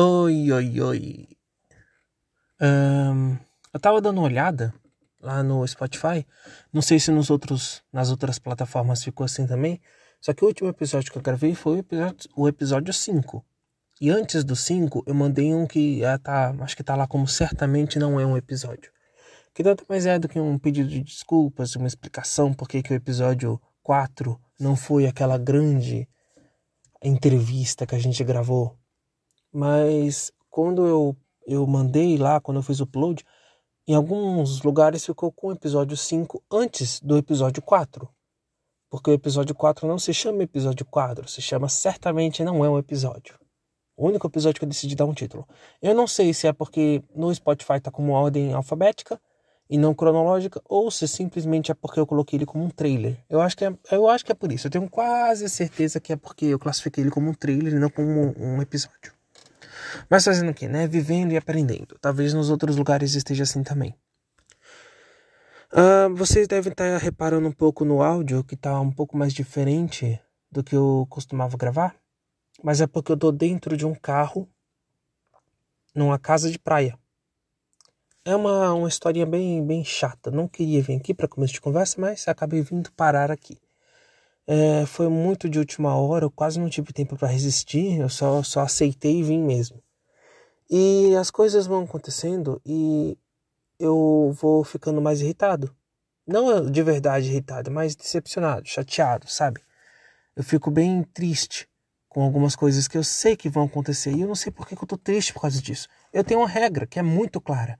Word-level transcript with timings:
Oi, 0.00 0.52
oi, 0.52 0.80
oi. 0.80 1.28
Um, 2.60 3.36
eu 3.74 3.80
tava 3.80 4.00
dando 4.00 4.18
uma 4.18 4.28
olhada 4.28 4.72
lá 5.20 5.42
no 5.42 5.66
Spotify. 5.66 6.24
Não 6.72 6.80
sei 6.80 7.00
se 7.00 7.10
nos 7.10 7.30
outros, 7.30 7.82
nas 7.92 8.08
outras 8.08 8.38
plataformas 8.38 9.02
ficou 9.02 9.24
assim 9.24 9.44
também. 9.44 9.80
Só 10.20 10.32
que 10.32 10.44
o 10.44 10.46
último 10.46 10.68
episódio 10.68 11.10
que 11.10 11.18
eu 11.18 11.22
gravei 11.22 11.52
foi 11.52 11.74
o 11.74 11.78
episódio, 11.80 12.30
o 12.36 12.46
episódio 12.46 12.94
5. 12.94 13.44
E 14.00 14.08
antes 14.08 14.44
do 14.44 14.54
5, 14.54 15.02
eu 15.04 15.14
mandei 15.16 15.52
um 15.52 15.66
que 15.66 16.04
ah, 16.04 16.16
tá, 16.16 16.54
acho 16.60 16.76
que 16.76 16.84
tá 16.84 16.94
lá 16.94 17.08
como 17.08 17.26
certamente 17.26 17.98
não 17.98 18.20
é 18.20 18.24
um 18.24 18.36
episódio. 18.36 18.92
Que 19.52 19.64
nada 19.64 19.82
mais 19.88 20.06
é 20.06 20.16
do 20.16 20.28
que 20.28 20.38
um 20.38 20.60
pedido 20.60 20.88
de 20.88 21.00
desculpas, 21.00 21.74
uma 21.74 21.88
explicação 21.88 22.54
por 22.54 22.68
que 22.68 22.84
o 22.88 22.94
episódio 22.94 23.60
4 23.82 24.40
não 24.60 24.76
foi 24.76 25.08
aquela 25.08 25.36
grande 25.36 26.08
entrevista 27.02 27.84
que 27.84 27.96
a 27.96 27.98
gente 27.98 28.22
gravou 28.22 28.77
mas 29.58 30.30
quando 30.48 30.86
eu, 30.86 31.16
eu 31.44 31.66
mandei 31.66 32.16
lá, 32.16 32.40
quando 32.40 32.58
eu 32.58 32.62
fiz 32.62 32.78
o 32.78 32.84
upload, 32.84 33.24
em 33.88 33.94
alguns 33.94 34.62
lugares 34.62 35.04
ficou 35.04 35.32
com 35.32 35.48
o 35.48 35.52
episódio 35.52 35.96
5 35.96 36.40
antes 36.48 37.00
do 37.00 37.18
episódio 37.18 37.60
4. 37.60 38.08
Porque 38.88 39.10
o 39.10 39.14
episódio 39.14 39.56
4 39.56 39.88
não 39.88 39.98
se 39.98 40.14
chama 40.14 40.44
episódio 40.44 40.86
4, 40.86 41.26
se 41.26 41.42
chama 41.42 41.68
Certamente 41.68 42.44
Não 42.44 42.64
É 42.64 42.70
um 42.70 42.78
Episódio. 42.78 43.36
O 43.96 44.06
único 44.06 44.28
episódio 44.28 44.60
que 44.60 44.64
eu 44.64 44.68
decidi 44.68 44.94
dar 44.94 45.06
um 45.06 45.12
título. 45.12 45.44
Eu 45.82 45.92
não 45.92 46.06
sei 46.06 46.32
se 46.32 46.46
é 46.46 46.52
porque 46.52 47.02
no 47.12 47.34
Spotify 47.34 47.80
tá 47.80 47.90
como 47.90 48.12
ordem 48.12 48.52
alfabética 48.52 49.20
e 49.68 49.76
não 49.76 49.92
cronológica, 49.92 50.62
ou 50.66 50.88
se 50.88 51.08
simplesmente 51.08 51.72
é 51.72 51.74
porque 51.74 51.98
eu 51.98 52.06
coloquei 52.06 52.36
ele 52.36 52.46
como 52.46 52.62
um 52.62 52.70
trailer. 52.70 53.18
Eu 53.28 53.40
acho 53.40 53.56
que 53.56 53.64
é, 53.64 53.76
eu 53.90 54.08
acho 54.08 54.24
que 54.24 54.30
é 54.30 54.36
por 54.36 54.52
isso. 54.52 54.68
Eu 54.68 54.70
tenho 54.70 54.88
quase 54.88 55.48
certeza 55.48 55.98
que 55.98 56.12
é 56.12 56.16
porque 56.16 56.46
eu 56.46 56.60
classifiquei 56.60 57.02
ele 57.02 57.10
como 57.10 57.28
um 57.28 57.34
trailer 57.34 57.74
e 57.74 57.78
não 57.80 57.90
como 57.90 58.32
um 58.38 58.62
episódio. 58.62 59.17
Mas 60.08 60.24
fazendo 60.24 60.50
o 60.50 60.54
quê, 60.54 60.68
né? 60.68 60.86
Vivendo 60.86 61.32
e 61.32 61.36
aprendendo. 61.36 61.96
Talvez 62.00 62.34
nos 62.34 62.50
outros 62.50 62.76
lugares 62.76 63.14
esteja 63.14 63.42
assim 63.42 63.62
também. 63.62 63.94
Uh, 65.72 66.14
vocês 66.14 66.48
devem 66.48 66.72
estar 66.72 66.96
reparando 66.98 67.46
um 67.46 67.52
pouco 67.52 67.84
no 67.84 68.02
áudio 68.02 68.42
que 68.42 68.54
está 68.54 68.80
um 68.80 68.90
pouco 68.90 69.16
mais 69.16 69.34
diferente 69.34 70.18
do 70.50 70.64
que 70.64 70.74
eu 70.74 71.06
costumava 71.10 71.56
gravar. 71.56 71.94
Mas 72.62 72.80
é 72.80 72.86
porque 72.86 73.12
eu 73.12 73.14
estou 73.14 73.30
dentro 73.30 73.76
de 73.76 73.86
um 73.86 73.94
carro 73.94 74.48
numa 75.94 76.18
casa 76.18 76.50
de 76.50 76.58
praia. 76.58 76.98
É 78.24 78.34
uma, 78.34 78.74
uma 78.74 78.88
historinha 78.88 79.26
bem, 79.26 79.64
bem 79.64 79.84
chata. 79.84 80.30
Não 80.30 80.48
queria 80.48 80.82
vir 80.82 80.96
aqui 80.96 81.14
para 81.14 81.28
começo 81.28 81.54
de 81.54 81.60
conversa, 81.60 82.00
mas 82.00 82.26
acabei 82.28 82.62
vindo 82.62 82.90
parar 82.92 83.30
aqui. 83.30 83.58
É, 84.46 84.86
foi 84.86 85.08
muito 85.08 85.48
de 85.48 85.58
última 85.58 85.94
hora, 85.94 86.24
eu 86.24 86.30
quase 86.30 86.58
não 86.58 86.70
tive 86.70 86.90
tempo 86.90 87.18
para 87.18 87.28
resistir, 87.28 88.00
eu 88.00 88.08
só, 88.08 88.42
só 88.42 88.60
aceitei 88.60 89.18
e 89.18 89.22
vim 89.22 89.42
mesmo. 89.42 89.82
E 90.70 91.14
as 91.16 91.30
coisas 91.30 91.66
vão 91.66 91.84
acontecendo 91.84 92.60
e 92.64 93.16
eu 93.78 94.32
vou 94.40 94.64
ficando 94.64 95.00
mais 95.00 95.20
irritado. 95.20 95.74
Não 96.26 96.70
de 96.70 96.82
verdade 96.82 97.28
irritado, 97.28 97.70
mas 97.70 97.96
decepcionado, 97.96 98.66
chateado, 98.66 99.30
sabe? 99.30 99.62
Eu 100.36 100.44
fico 100.44 100.70
bem 100.70 101.02
triste 101.02 101.68
com 102.08 102.22
algumas 102.22 102.54
coisas 102.54 102.86
que 102.86 102.98
eu 102.98 103.04
sei 103.04 103.36
que 103.36 103.48
vão 103.48 103.64
acontecer 103.64 104.12
e 104.12 104.20
eu 104.22 104.28
não 104.28 104.34
sei 104.34 104.52
por 104.52 104.66
que 104.66 104.74
eu 104.74 104.86
tô 104.86 104.98
triste 104.98 105.32
por 105.32 105.40
causa 105.42 105.60
disso. 105.60 105.88
Eu 106.12 106.22
tenho 106.24 106.40
uma 106.40 106.48
regra 106.48 106.86
que 106.86 106.98
é 106.98 107.02
muito 107.02 107.40
clara. 107.40 107.78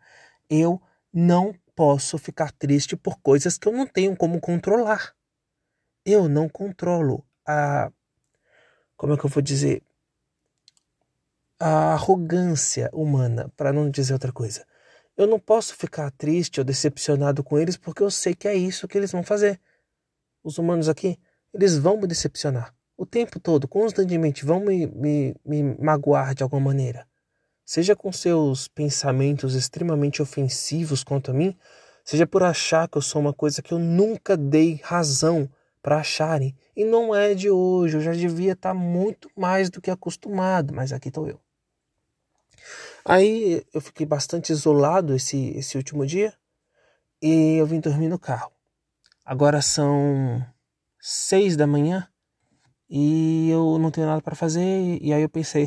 Eu 0.49 0.81
não 1.13 1.55
posso 1.77 2.19
ficar 2.19 2.53
triste 2.53 2.97
por 2.97 3.19
coisas 3.21 3.59
que 3.59 3.69
eu 3.69 3.73
não 3.73 3.87
tenho 3.87 4.17
como 4.17 4.41
controlar 4.41 5.15
eu 6.13 6.29
não 6.29 6.49
controlo 6.49 7.25
a. 7.47 7.91
Como 8.97 9.13
é 9.13 9.17
que 9.17 9.25
eu 9.25 9.31
vou 9.31 9.43
dizer? 9.43 9.83
A 11.61 11.93
arrogância 11.93 12.89
humana, 12.93 13.53
para 13.57 13.73
não 13.73 13.91
dizer 13.91 14.13
outra 14.13 14.33
coisa. 14.33 14.65
Eu 15.17 15.27
não 15.27 15.41
posso 15.41 15.75
ficar 15.75 16.13
triste 16.13 16.61
ou 16.61 16.65
decepcionado 16.65 17.43
com 17.43 17.59
eles 17.59 17.77
porque 17.77 18.03
eu 18.03 18.11
sei 18.11 18.35
que 18.35 18.47
é 18.47 18.55
isso 18.55 18.87
que 18.87 18.97
eles 18.97 19.11
vão 19.11 19.25
fazer. 19.25 19.61
Os 20.45 20.59
humanos 20.59 20.89
aqui, 20.89 21.19
eles 21.53 21.77
vão 21.77 21.97
me 21.97 22.07
decepcionar. 22.07 22.73
O 22.97 23.05
tempo 23.05 23.41
todo, 23.41 23.67
constantemente, 23.67 24.45
vão 24.45 24.61
me, 24.61 24.87
me, 24.87 25.35
me 25.45 25.63
magoar 25.81 26.35
de 26.35 26.45
alguma 26.45 26.63
maneira. 26.63 27.07
Seja 27.65 27.97
com 27.97 28.13
seus 28.13 28.69
pensamentos 28.69 29.55
extremamente 29.55 30.23
ofensivos 30.23 31.03
quanto 31.03 31.33
a 31.33 31.35
mim, 31.35 31.57
seja 32.05 32.27
por 32.27 32.43
achar 32.43 32.89
que 32.89 32.97
eu 32.97 33.03
sou 33.03 33.21
uma 33.21 33.35
coisa 33.35 33.61
que 33.61 33.73
eu 33.73 33.79
nunca 33.79 34.37
dei 34.37 34.81
razão 34.83 35.51
para 35.83 35.99
acharem. 35.99 36.57
E 36.77 36.85
não 36.85 37.15
é 37.15 37.35
de 37.35 37.51
hoje, 37.51 37.97
eu 37.97 38.01
já 38.01 38.13
devia 38.13 38.53
estar 38.53 38.71
tá 38.71 38.75
muito 38.75 39.29
mais 39.37 39.69
do 39.69 39.81
que 39.81 39.91
acostumado, 39.91 40.73
mas 40.73 40.93
aqui 40.93 41.09
estou 41.09 41.29
eu. 41.29 41.41
Aí 43.05 43.65
eu 43.73 43.81
fiquei 43.81 44.07
bastante 44.07 44.51
isolado 44.51 45.15
esse, 45.15 45.51
esse 45.57 45.77
último 45.77 46.07
dia 46.07 46.35
e 47.23 47.57
eu 47.57 47.67
vim 47.67 47.81
dormir 47.81 48.09
no 48.09 48.19
carro. 48.19 48.51
Agora 49.25 49.61
são 49.63 50.45
seis 51.01 51.57
da 51.57 51.67
manhã 51.67 52.09
e 52.89 53.51
eu 53.51 53.79
não 53.79 53.91
tenho 53.91 54.07
nada 54.07 54.23
para 54.23 54.35
fazer. 54.35 54.99
E 55.01 55.13
aí 55.13 55.23
eu 55.23 55.29
pensei, 55.29 55.67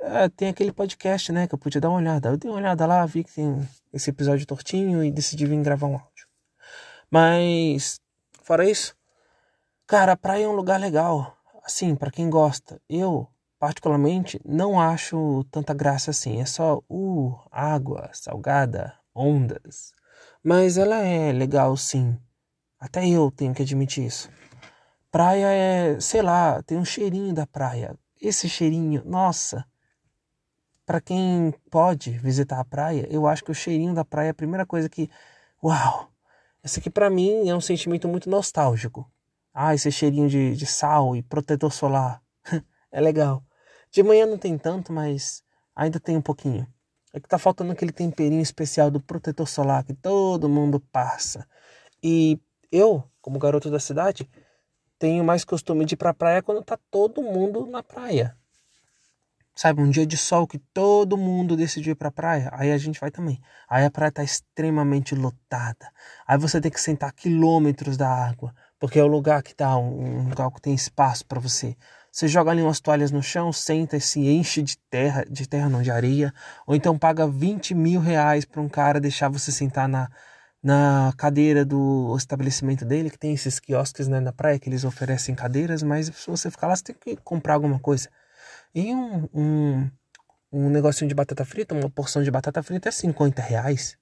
é, 0.00 0.28
tem 0.36 0.48
aquele 0.48 0.72
podcast, 0.72 1.32
né, 1.32 1.46
que 1.46 1.54
eu 1.54 1.58
podia 1.58 1.80
dar 1.80 1.88
uma 1.90 1.98
olhada. 1.98 2.30
Eu 2.30 2.36
dei 2.36 2.50
uma 2.50 2.58
olhada 2.58 2.86
lá, 2.86 3.04
vi 3.06 3.24
que 3.24 3.32
tem 3.34 3.68
esse 3.92 4.10
episódio 4.10 4.46
tortinho 4.46 5.04
e 5.04 5.10
decidi 5.10 5.46
vir 5.46 5.62
gravar 5.62 5.86
um 5.86 5.94
áudio. 5.94 6.26
Mas, 7.10 8.00
fora 8.42 8.68
isso, 8.68 8.96
Cara, 9.92 10.12
a 10.12 10.16
praia 10.16 10.44
é 10.44 10.48
um 10.48 10.54
lugar 10.54 10.80
legal, 10.80 11.36
assim, 11.62 11.94
para 11.94 12.10
quem 12.10 12.30
gosta. 12.30 12.80
Eu, 12.88 13.28
particularmente, 13.62 14.40
não 14.44 14.80
acho 14.80 15.44
tanta 15.44 15.72
graça 15.72 16.10
assim. 16.10 16.40
É 16.40 16.44
só, 16.44 16.82
uh, 16.90 17.38
água 17.48 18.10
salgada, 18.12 18.92
ondas. 19.14 19.92
Mas 20.42 20.76
ela 20.76 20.96
é 20.96 21.30
legal, 21.30 21.76
sim. 21.76 22.18
Até 22.76 23.08
eu 23.08 23.30
tenho 23.30 23.54
que 23.54 23.62
admitir 23.62 24.04
isso. 24.04 24.28
Praia 25.12 25.46
é, 25.46 26.00
sei 26.00 26.22
lá, 26.22 26.60
tem 26.64 26.76
um 26.76 26.84
cheirinho 26.84 27.32
da 27.32 27.46
praia. 27.46 27.96
Esse 28.20 28.48
cheirinho, 28.48 29.00
nossa. 29.04 29.64
Para 30.84 31.00
quem 31.00 31.54
pode 31.70 32.10
visitar 32.18 32.58
a 32.58 32.64
praia, 32.64 33.06
eu 33.12 33.28
acho 33.28 33.44
que 33.44 33.52
o 33.52 33.54
cheirinho 33.54 33.94
da 33.94 34.04
praia 34.04 34.26
é 34.26 34.30
a 34.30 34.34
primeira 34.34 34.66
coisa 34.66 34.88
que, 34.88 35.08
uau. 35.62 36.10
Esse 36.64 36.80
aqui 36.80 36.90
para 36.90 37.08
mim 37.08 37.48
é 37.48 37.54
um 37.54 37.60
sentimento 37.60 38.08
muito 38.08 38.28
nostálgico. 38.28 39.08
Ah, 39.54 39.72
esse 39.72 39.92
cheirinho 39.92 40.28
de, 40.28 40.56
de 40.56 40.66
sal 40.66 41.14
e 41.14 41.22
protetor 41.22 41.72
solar. 41.72 42.20
é 42.90 43.00
legal. 43.00 43.44
De 43.92 44.02
manhã 44.02 44.24
não 44.24 44.38
tem 44.38 44.56
tanto, 44.56 44.90
mas 44.90 45.44
ainda 45.76 46.00
tem 46.00 46.16
um 46.16 46.22
pouquinho. 46.22 46.66
É 47.12 47.20
que 47.20 47.28
tá 47.28 47.36
faltando 47.36 47.72
aquele 47.72 47.92
temperinho 47.92 48.40
especial 48.40 48.90
do 48.90 48.98
protetor 48.98 49.46
solar 49.46 49.84
que 49.84 49.92
todo 49.92 50.48
mundo 50.48 50.80
passa. 50.80 51.46
E 52.02 52.40
eu, 52.70 53.04
como 53.20 53.38
garoto 53.38 53.70
da 53.70 53.78
cidade, 53.78 54.26
tenho 54.98 55.22
mais 55.22 55.44
costume 55.44 55.84
de 55.84 55.92
ir 55.92 55.98
pra 55.98 56.14
praia 56.14 56.42
quando 56.42 56.64
tá 56.64 56.78
todo 56.90 57.20
mundo 57.20 57.66
na 57.66 57.82
praia. 57.82 58.34
Sabe, 59.54 59.82
um 59.82 59.90
dia 59.90 60.06
de 60.06 60.16
sol 60.16 60.46
que 60.46 60.58
todo 60.58 61.18
mundo 61.18 61.54
decidiu 61.54 61.92
ir 61.92 61.96
pra 61.96 62.10
praia, 62.10 62.48
aí 62.54 62.72
a 62.72 62.78
gente 62.78 62.98
vai 62.98 63.10
também. 63.10 63.38
Aí 63.68 63.84
a 63.84 63.90
praia 63.90 64.10
tá 64.10 64.24
extremamente 64.24 65.14
lotada. 65.14 65.92
Aí 66.26 66.38
você 66.38 66.62
tem 66.62 66.70
que 66.70 66.80
sentar 66.80 67.12
quilômetros 67.12 67.98
da 67.98 68.08
água 68.08 68.54
porque 68.82 68.98
é 68.98 69.04
o 69.04 69.06
lugar 69.06 69.44
que 69.44 69.54
tá 69.54 69.76
um, 69.78 70.28
lugar 70.28 70.50
que 70.50 70.60
tem 70.60 70.74
espaço 70.74 71.24
para 71.24 71.38
você. 71.38 71.76
Você 72.12 72.28
joga 72.28 72.50
ali 72.50 72.60
umas 72.60 72.78
toalhas 72.78 73.10
no 73.10 73.22
chão, 73.22 73.50
senta 73.54 73.96
e 73.96 74.00
se 74.00 74.20
enche 74.20 74.60
de 74.62 74.76
terra, 74.90 75.24
de 75.24 75.48
terra 75.48 75.70
não, 75.70 75.80
de 75.80 75.90
areia, 75.90 76.32
ou 76.66 76.76
então 76.76 76.98
paga 76.98 77.26
20 77.26 77.74
mil 77.74 78.00
reais 78.02 78.44
para 78.44 78.60
um 78.60 78.68
cara 78.68 79.00
deixar 79.00 79.30
você 79.30 79.50
sentar 79.50 79.88
na, 79.88 80.10
na 80.62 81.14
cadeira 81.16 81.64
do 81.64 82.14
estabelecimento 82.14 82.84
dele, 82.84 83.08
que 83.08 83.18
tem 83.18 83.32
esses 83.32 83.58
quiosques 83.58 84.08
né, 84.08 84.20
na 84.20 84.30
praia 84.30 84.58
que 84.58 84.68
eles 84.68 84.84
oferecem 84.84 85.34
cadeiras, 85.34 85.82
mas 85.82 86.08
se 86.08 86.30
você 86.30 86.50
ficar 86.50 86.66
lá, 86.66 86.76
você 86.76 86.84
tem 86.84 86.94
que 86.94 87.16
comprar 87.22 87.54
alguma 87.54 87.78
coisa. 87.78 88.10
E 88.74 88.94
um, 88.94 89.26
um, 89.32 89.90
um 90.52 90.68
negocinho 90.68 91.08
de 91.08 91.14
batata 91.14 91.46
frita, 91.46 91.74
uma 91.74 91.88
porção 91.88 92.22
de 92.22 92.30
batata 92.30 92.62
frita 92.62 92.90
é 92.90 92.92
50 92.92 93.40
reais. 93.40 93.96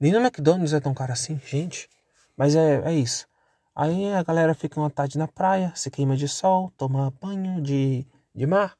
Nem 0.00 0.10
no 0.10 0.18
McDonald's 0.18 0.72
é 0.72 0.80
tão 0.80 0.92
caro 0.92 1.12
assim, 1.12 1.40
gente. 1.46 1.88
Mas 2.36 2.56
é, 2.56 2.82
é 2.86 2.92
isso. 2.92 3.28
Aí 3.74 4.12
a 4.12 4.22
galera 4.22 4.54
fica 4.54 4.78
uma 4.78 4.90
tarde 4.90 5.16
na 5.16 5.26
praia, 5.26 5.72
se 5.74 5.90
queima 5.90 6.14
de 6.14 6.28
sol, 6.28 6.70
toma 6.76 7.12
banho 7.20 7.60
de, 7.62 8.06
de 8.34 8.46
mar 8.46 8.76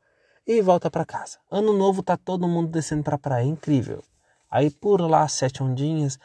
e 0.47 0.61
volta 0.61 0.91
para 0.91 1.05
casa. 1.05 1.39
Ano 1.51 1.73
novo 1.73 2.03
tá 2.03 2.17
todo 2.17 2.47
mundo 2.47 2.71
descendo 2.71 3.03
pra 3.03 3.17
praia, 3.17 3.45
incrível. 3.45 4.03
Aí 4.51 4.71
por 4.71 5.01
lá 5.01 5.27
sete 5.29 5.63
ondinhas. 5.63 6.19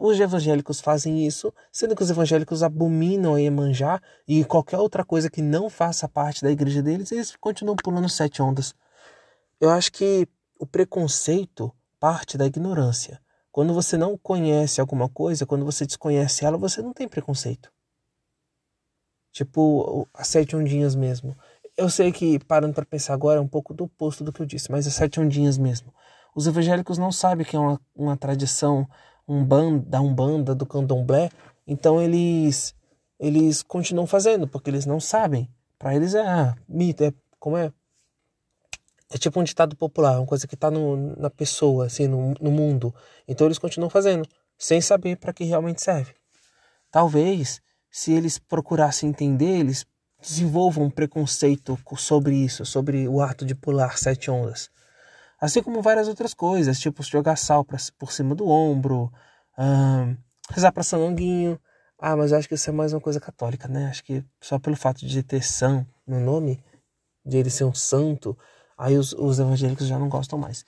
Os 0.00 0.18
evangélicos 0.18 0.80
fazem 0.80 1.24
isso, 1.24 1.54
sendo 1.70 1.94
que 1.94 2.02
os 2.02 2.10
evangélicos 2.10 2.64
abominam 2.64 3.36
a 3.36 3.40
Iemanjá 3.40 4.02
e 4.26 4.44
qualquer 4.44 4.78
outra 4.78 5.04
coisa 5.04 5.30
que 5.30 5.40
não 5.40 5.70
faça 5.70 6.08
parte 6.08 6.42
da 6.42 6.50
igreja 6.50 6.82
deles, 6.82 7.12
eles 7.12 7.36
continuam 7.36 7.76
pulando 7.76 8.08
sete 8.08 8.42
ondas. 8.42 8.74
Eu 9.60 9.70
acho 9.70 9.92
que 9.92 10.26
o 10.58 10.66
preconceito 10.66 11.72
parte 12.00 12.36
da 12.36 12.44
ignorância. 12.44 13.20
Quando 13.52 13.72
você 13.72 13.96
não 13.96 14.18
conhece 14.18 14.80
alguma 14.80 15.08
coisa, 15.08 15.46
quando 15.46 15.64
você 15.64 15.86
desconhece 15.86 16.44
ela, 16.44 16.58
você 16.58 16.82
não 16.82 16.92
tem 16.92 17.06
preconceito. 17.06 17.70
Tipo, 19.32 20.08
as 20.12 20.28
sete 20.28 20.56
ondinhas 20.56 20.94
mesmo. 20.94 21.36
Eu 21.76 21.88
sei 21.88 22.12
que, 22.12 22.38
parando 22.40 22.74
para 22.74 22.84
pensar 22.84 23.14
agora, 23.14 23.38
é 23.38 23.42
um 23.42 23.48
pouco 23.48 23.72
do 23.72 23.84
oposto 23.84 24.24
do 24.24 24.32
que 24.32 24.42
eu 24.42 24.46
disse, 24.46 24.70
mas 24.70 24.86
é 24.86 24.90
sete 24.90 25.20
ondinhas 25.20 25.56
mesmo. 25.56 25.92
Os 26.34 26.46
evangélicos 26.46 26.98
não 26.98 27.10
sabem 27.10 27.46
que 27.46 27.56
é 27.56 27.58
uma, 27.58 27.80
uma 27.94 28.16
tradição 28.16 28.86
um 29.26 29.44
banda, 29.44 29.84
da 29.88 30.00
Umbanda, 30.00 30.54
do 30.54 30.66
Candomblé, 30.66 31.30
então 31.66 32.02
eles 32.02 32.74
eles 33.18 33.62
continuam 33.62 34.06
fazendo, 34.06 34.48
porque 34.48 34.70
eles 34.70 34.86
não 34.86 34.98
sabem. 34.98 35.48
Para 35.78 35.94
eles 35.94 36.14
é 36.14 36.26
ah, 36.26 36.56
mito, 36.68 37.04
é 37.04 37.12
como 37.38 37.56
é 37.56 37.72
é 39.12 39.18
tipo 39.18 39.40
um 39.40 39.44
ditado 39.44 39.76
popular, 39.76 40.18
uma 40.18 40.26
coisa 40.26 40.46
que 40.46 40.54
está 40.54 40.70
na 40.70 41.30
pessoa, 41.30 41.86
assim, 41.86 42.06
no, 42.06 42.34
no 42.40 42.50
mundo. 42.50 42.94
Então 43.26 43.46
eles 43.46 43.58
continuam 43.58 43.90
fazendo, 43.90 44.26
sem 44.56 44.80
saber 44.80 45.16
para 45.16 45.32
que 45.32 45.44
realmente 45.44 45.82
serve. 45.82 46.14
Talvez, 46.90 47.60
se 47.90 48.12
eles 48.12 48.38
procurassem 48.38 49.10
entender, 49.10 49.58
eles 49.58 49.86
desenvolvam 50.20 50.84
um 50.84 50.90
preconceito 50.90 51.78
sobre 51.96 52.36
isso, 52.36 52.64
sobre 52.64 53.08
o 53.08 53.20
ato 53.20 53.44
de 53.44 53.54
pular 53.54 53.98
sete 53.98 54.30
ondas. 54.30 54.70
Assim 55.40 55.62
como 55.62 55.80
várias 55.80 56.06
outras 56.06 56.34
coisas, 56.34 56.78
tipo 56.78 57.02
jogar 57.02 57.36
sal 57.36 57.64
pra, 57.64 57.78
por 57.98 58.12
cima 58.12 58.34
do 58.34 58.46
ombro, 58.46 59.10
rezar 60.50 60.70
para 60.72 60.82
São 60.82 61.00
Longuinho. 61.00 61.58
Ah, 61.98 62.16
mas 62.16 62.32
eu 62.32 62.38
acho 62.38 62.48
que 62.48 62.54
isso 62.54 62.68
é 62.68 62.72
mais 62.72 62.92
uma 62.92 63.00
coisa 63.00 63.18
católica, 63.18 63.66
né? 63.66 63.88
Acho 63.88 64.04
que 64.04 64.24
só 64.40 64.58
pelo 64.58 64.76
fato 64.76 65.04
de 65.06 65.22
ter 65.22 65.42
São 65.42 65.86
no 66.06 66.20
nome, 66.20 66.62
de 67.24 67.38
ele 67.38 67.50
ser 67.50 67.64
um 67.64 67.74
santo, 67.74 68.36
aí 68.76 68.96
os, 68.96 69.12
os 69.12 69.38
evangélicos 69.38 69.86
já 69.86 69.98
não 69.98 70.08
gostam 70.08 70.38
mais. 70.38 70.64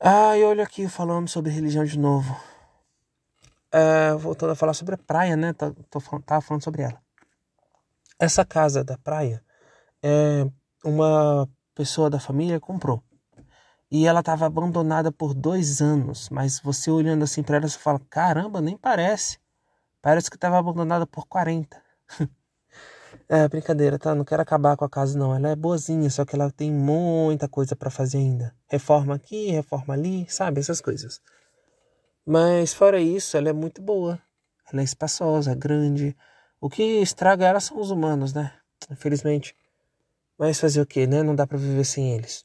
Ah, 0.00 0.36
e 0.36 0.42
olha 0.42 0.64
aqui 0.64 0.88
falando 0.88 1.28
sobre 1.28 1.50
religião 1.50 1.84
de 1.84 1.98
novo. 1.98 2.34
É, 3.72 4.12
voltando 4.14 4.50
a 4.52 4.54
falar 4.54 4.74
sobre 4.74 4.94
a 4.94 4.98
praia, 4.98 5.34
né? 5.34 5.52
Tô, 5.54 5.72
tô, 5.88 6.00
tava 6.20 6.42
falando 6.42 6.62
sobre 6.62 6.82
ela. 6.82 7.00
Essa 8.18 8.44
casa 8.44 8.84
da 8.84 8.98
praia, 8.98 9.42
é, 10.02 10.46
uma 10.84 11.48
pessoa 11.74 12.10
da 12.10 12.20
família 12.20 12.60
comprou. 12.60 13.02
E 13.90 14.06
ela 14.06 14.20
estava 14.20 14.46
abandonada 14.46 15.12
por 15.12 15.34
dois 15.34 15.82
anos. 15.82 16.28
Mas 16.30 16.60
você 16.60 16.90
olhando 16.90 17.24
assim 17.24 17.42
para 17.42 17.56
ela, 17.56 17.68
você 17.68 17.78
fala: 17.78 18.00
caramba, 18.10 18.60
nem 18.60 18.76
parece. 18.76 19.38
Parece 20.00 20.30
que 20.30 20.36
estava 20.36 20.58
abandonada 20.58 21.06
por 21.06 21.26
40. 21.26 21.80
é, 23.28 23.48
brincadeira, 23.48 23.98
tá? 23.98 24.14
Não 24.14 24.24
quero 24.24 24.42
acabar 24.42 24.76
com 24.76 24.84
a 24.84 24.88
casa, 24.88 25.18
não. 25.18 25.34
Ela 25.34 25.50
é 25.50 25.56
boazinha, 25.56 26.10
só 26.10 26.24
que 26.24 26.34
ela 26.34 26.50
tem 26.50 26.72
muita 26.72 27.48
coisa 27.48 27.76
para 27.76 27.90
fazer 27.90 28.18
ainda. 28.18 28.54
Reforma 28.68 29.14
aqui, 29.14 29.50
reforma 29.50 29.94
ali, 29.94 30.26
sabe? 30.28 30.60
Essas 30.60 30.80
coisas. 30.80 31.20
Mas 32.24 32.72
fora 32.72 33.00
isso, 33.00 33.36
ela 33.36 33.48
é 33.48 33.52
muito 33.52 33.82
boa. 33.82 34.20
Ela 34.72 34.80
é 34.80 34.84
espaçosa, 34.84 35.54
grande. 35.54 36.16
O 36.60 36.70
que 36.70 36.82
estraga 37.00 37.46
ela 37.46 37.60
são 37.60 37.80
os 37.80 37.90
humanos, 37.90 38.32
né? 38.32 38.52
Infelizmente. 38.90 39.56
Mas 40.38 40.60
fazer 40.60 40.80
o 40.80 40.86
que, 40.86 41.06
né? 41.06 41.22
Não 41.22 41.34
dá 41.34 41.46
para 41.46 41.58
viver 41.58 41.84
sem 41.84 42.14
eles. 42.14 42.44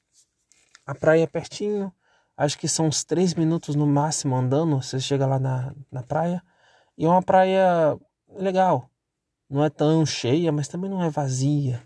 A 0.85 0.95
praia 0.95 1.23
é 1.23 1.27
pertinho. 1.27 1.93
Acho 2.35 2.57
que 2.57 2.67
são 2.67 2.87
uns 2.87 3.03
três 3.03 3.33
minutos 3.33 3.75
no 3.75 3.85
máximo 3.85 4.35
andando. 4.35 4.81
Você 4.81 4.99
chega 4.99 5.25
lá 5.25 5.39
na, 5.39 5.73
na 5.91 6.03
praia. 6.03 6.41
E 6.97 7.05
é 7.05 7.07
uma 7.07 7.21
praia 7.21 7.97
legal. 8.35 8.89
Não 9.49 9.63
é 9.63 9.69
tão 9.69 10.05
cheia, 10.05 10.51
mas 10.51 10.67
também 10.67 10.89
não 10.89 11.03
é 11.03 11.09
vazia. 11.09 11.81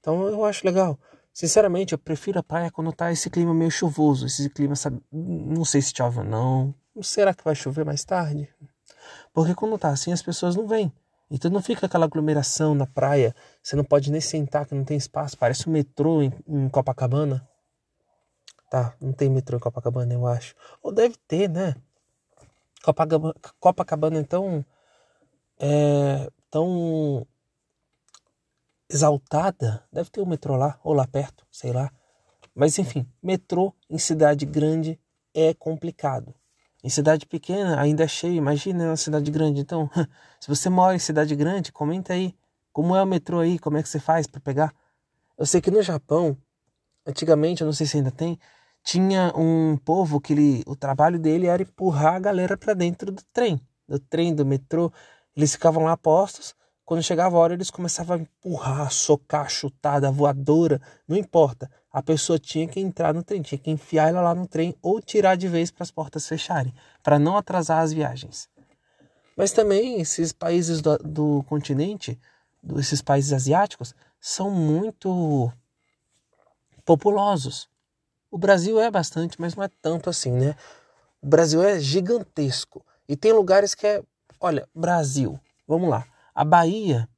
Então 0.00 0.26
eu 0.28 0.44
acho 0.44 0.64
legal. 0.64 0.98
Sinceramente, 1.32 1.92
eu 1.92 1.98
prefiro 1.98 2.38
a 2.38 2.42
praia 2.42 2.70
quando 2.70 2.92
tá 2.92 3.12
esse 3.12 3.28
clima 3.28 3.52
meio 3.52 3.70
chuvoso. 3.70 4.26
Esse 4.26 4.48
clima, 4.48 4.76
sabe? 4.76 5.02
Não 5.12 5.64
sei 5.64 5.82
se 5.82 5.92
chove 5.94 6.20
ou 6.20 6.24
não. 6.24 6.74
Será 7.02 7.34
que 7.34 7.44
vai 7.44 7.54
chover 7.54 7.84
mais 7.84 8.04
tarde? 8.04 8.48
Porque 9.32 9.54
quando 9.54 9.78
tá 9.78 9.90
assim, 9.90 10.12
as 10.12 10.22
pessoas 10.22 10.56
não 10.56 10.66
vêm. 10.66 10.92
Então 11.30 11.50
não 11.50 11.60
fica 11.60 11.86
aquela 11.86 12.06
aglomeração 12.06 12.74
na 12.74 12.86
praia. 12.86 13.34
Você 13.62 13.76
não 13.76 13.84
pode 13.84 14.10
nem 14.10 14.20
sentar, 14.20 14.66
que 14.66 14.74
não 14.74 14.84
tem 14.84 14.96
espaço. 14.96 15.36
Parece 15.36 15.68
um 15.68 15.72
metrô 15.72 16.22
em, 16.22 16.32
em 16.46 16.68
Copacabana. 16.68 17.46
Tá, 18.70 18.94
não 19.00 19.12
tem 19.12 19.28
metrô 19.28 19.56
em 19.56 19.60
Copacabana, 19.60 20.14
eu 20.14 20.26
acho. 20.26 20.54
Ou 20.82 20.92
deve 20.92 21.16
ter, 21.28 21.48
né? 21.48 21.74
Copacabana, 22.82 23.34
Copacabana 23.58 24.18
então 24.18 24.64
é 25.58 26.30
tão 26.50 27.26
exaltada. 28.88 29.84
Deve 29.92 30.10
ter 30.10 30.20
um 30.20 30.26
metrô 30.26 30.56
lá, 30.56 30.78
ou 30.84 30.94
lá 30.94 31.06
perto, 31.06 31.46
sei 31.50 31.72
lá. 31.72 31.90
Mas 32.54 32.78
enfim, 32.78 33.06
metrô 33.22 33.74
em 33.90 33.98
cidade 33.98 34.46
grande 34.46 34.98
é 35.34 35.52
complicado. 35.52 36.34
Em 36.84 36.88
cidade 36.88 37.26
pequena 37.26 37.80
ainda 37.80 38.04
é 38.04 38.08
cheio, 38.08 38.34
imagina 38.34 38.86
na 38.86 38.96
cidade 38.96 39.30
grande. 39.30 39.60
Então, 39.60 39.90
se 40.40 40.48
você 40.48 40.68
mora 40.68 40.94
em 40.94 40.98
cidade 40.98 41.34
grande, 41.34 41.72
comenta 41.72 42.12
aí. 42.12 42.34
Como 42.72 42.94
é 42.94 43.02
o 43.02 43.06
metrô 43.06 43.40
aí? 43.40 43.58
Como 43.58 43.76
é 43.76 43.82
que 43.82 43.88
você 43.88 43.98
faz 43.98 44.26
para 44.26 44.40
pegar? 44.40 44.74
Eu 45.38 45.46
sei 45.46 45.60
que 45.60 45.70
no 45.70 45.82
Japão, 45.82 46.36
antigamente, 47.06 47.62
eu 47.62 47.66
não 47.66 47.72
sei 47.72 47.86
se 47.86 47.96
ainda 47.96 48.10
tem, 48.10 48.38
tinha 48.86 49.32
um 49.36 49.76
povo 49.76 50.20
que 50.20 50.32
ele, 50.32 50.62
o 50.66 50.76
trabalho 50.76 51.18
dele 51.18 51.46
era 51.46 51.62
empurrar 51.62 52.14
a 52.14 52.18
galera 52.20 52.56
para 52.56 52.72
dentro 52.72 53.10
do 53.10 53.22
trem, 53.32 53.60
do 53.88 53.98
trem, 53.98 54.34
do 54.34 54.46
metrô. 54.46 54.92
Eles 55.34 55.52
ficavam 55.52 55.84
lá 55.84 55.96
postos. 55.96 56.54
Quando 56.84 57.02
chegava 57.02 57.36
a 57.36 57.40
hora, 57.40 57.54
eles 57.54 57.68
começavam 57.70 58.16
a 58.16 58.20
empurrar, 58.20 58.92
socar, 58.92 59.50
chutar, 59.50 60.00
da 60.00 60.10
voadora, 60.10 60.80
não 61.08 61.16
importa. 61.16 61.68
A 61.96 62.02
pessoa 62.02 62.38
tinha 62.38 62.68
que 62.68 62.78
entrar 62.78 63.14
no 63.14 63.22
trem, 63.22 63.40
tinha 63.40 63.58
que 63.58 63.70
enfiar 63.70 64.10
ela 64.10 64.20
lá 64.20 64.34
no 64.34 64.46
trem 64.46 64.76
ou 64.82 65.00
tirar 65.00 65.34
de 65.34 65.48
vez 65.48 65.70
para 65.70 65.82
as 65.82 65.90
portas 65.90 66.28
fecharem, 66.28 66.74
para 67.02 67.18
não 67.18 67.38
atrasar 67.38 67.78
as 67.78 67.90
viagens. 67.90 68.50
Mas 69.34 69.50
também 69.50 69.98
esses 69.98 70.30
países 70.30 70.82
do, 70.82 70.98
do 70.98 71.42
continente, 71.44 72.20
esses 72.76 73.00
países 73.00 73.32
asiáticos, 73.32 73.94
são 74.20 74.50
muito 74.50 75.50
populosos. 76.84 77.66
O 78.30 78.36
Brasil 78.36 78.78
é 78.78 78.90
bastante, 78.90 79.40
mas 79.40 79.56
não 79.56 79.64
é 79.64 79.70
tanto 79.80 80.10
assim, 80.10 80.32
né? 80.32 80.54
O 81.22 81.26
Brasil 81.26 81.62
é 81.62 81.80
gigantesco. 81.80 82.84
E 83.08 83.16
tem 83.16 83.32
lugares 83.32 83.74
que 83.74 83.86
é. 83.86 84.02
Olha, 84.38 84.68
Brasil, 84.74 85.40
vamos 85.66 85.88
lá. 85.88 86.06
A 86.34 86.44
Bahia 86.44 87.08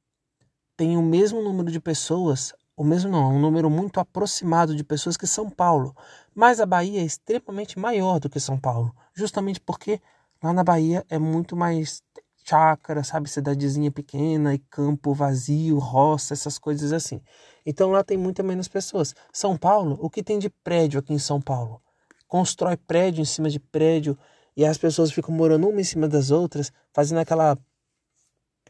tem 0.77 0.95
o 0.95 1.01
mesmo 1.01 1.41
número 1.41 1.69
de 1.69 1.81
pessoas 1.81 2.53
o 2.79 2.83
mesmo 2.85 3.11
não, 3.11 3.35
um 3.35 3.39
número 3.41 3.69
muito 3.69 3.99
aproximado 3.99 4.73
de 4.73 4.85
pessoas 4.85 5.17
que 5.17 5.27
São 5.27 5.49
Paulo. 5.49 5.93
Mas 6.33 6.61
a 6.61 6.65
Bahia 6.65 7.01
é 7.01 7.03
extremamente 7.03 7.77
maior 7.77 8.21
do 8.21 8.29
que 8.29 8.39
São 8.39 8.57
Paulo, 8.57 8.95
justamente 9.13 9.59
porque 9.59 9.99
lá 10.41 10.53
na 10.53 10.63
Bahia 10.63 11.05
é 11.09 11.19
muito 11.19 11.57
mais 11.57 12.01
chácara, 12.45 13.03
sabe, 13.03 13.29
cidadezinha 13.29 13.91
pequena 13.91 14.53
e 14.53 14.59
campo 14.59 15.13
vazio, 15.13 15.77
roça, 15.77 16.33
essas 16.33 16.57
coisas 16.57 16.93
assim. 16.93 17.21
Então 17.65 17.91
lá 17.91 18.01
tem 18.01 18.17
muita 18.17 18.41
menos 18.41 18.69
pessoas. 18.69 19.13
São 19.33 19.57
Paulo, 19.57 19.99
o 20.01 20.09
que 20.09 20.23
tem 20.23 20.39
de 20.39 20.49
prédio 20.49 21.01
aqui 21.01 21.13
em 21.13 21.19
São 21.19 21.41
Paulo? 21.41 21.81
Constrói 22.29 22.77
prédio 22.77 23.21
em 23.21 23.25
cima 23.25 23.49
de 23.49 23.59
prédio 23.59 24.17
e 24.55 24.65
as 24.65 24.77
pessoas 24.77 25.11
ficam 25.11 25.35
morando 25.35 25.67
uma 25.67 25.81
em 25.81 25.83
cima 25.83 26.07
das 26.07 26.31
outras, 26.31 26.71
fazendo 26.93 27.17
aquela 27.17 27.57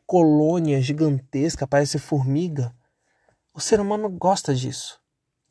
colônia 0.07 0.81
gigantesca, 0.81 1.67
parece 1.67 1.99
formiga. 1.99 2.73
O 3.53 3.59
ser 3.59 3.79
humano 3.79 4.09
gosta 4.09 4.53
disso. 4.53 4.99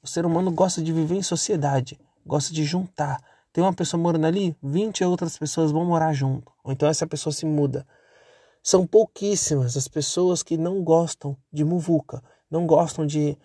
O 0.02 0.06
ser 0.06 0.24
humano 0.24 0.50
gosta 0.50 0.80
de 0.80 0.92
viver 0.92 1.16
em 1.16 1.22
sociedade, 1.22 1.98
gosta 2.24 2.52
de 2.52 2.64
juntar. 2.64 3.20
Tem 3.52 3.62
uma 3.62 3.74
pessoa 3.74 4.00
morando 4.00 4.26
ali, 4.26 4.56
20 4.62 5.04
outras 5.04 5.36
pessoas 5.36 5.72
vão 5.72 5.84
morar 5.84 6.12
junto. 6.12 6.52
Ou 6.62 6.72
então 6.72 6.88
essa 6.88 7.06
pessoa 7.06 7.32
se 7.32 7.44
muda. 7.44 7.86
São 8.62 8.86
pouquíssimas 8.86 9.76
as 9.76 9.88
pessoas 9.88 10.42
que 10.42 10.56
não 10.56 10.82
gostam 10.82 11.36
de 11.52 11.64
muvuca, 11.64 12.22
não 12.50 12.66
gostam 12.66 13.04
de 13.06 13.36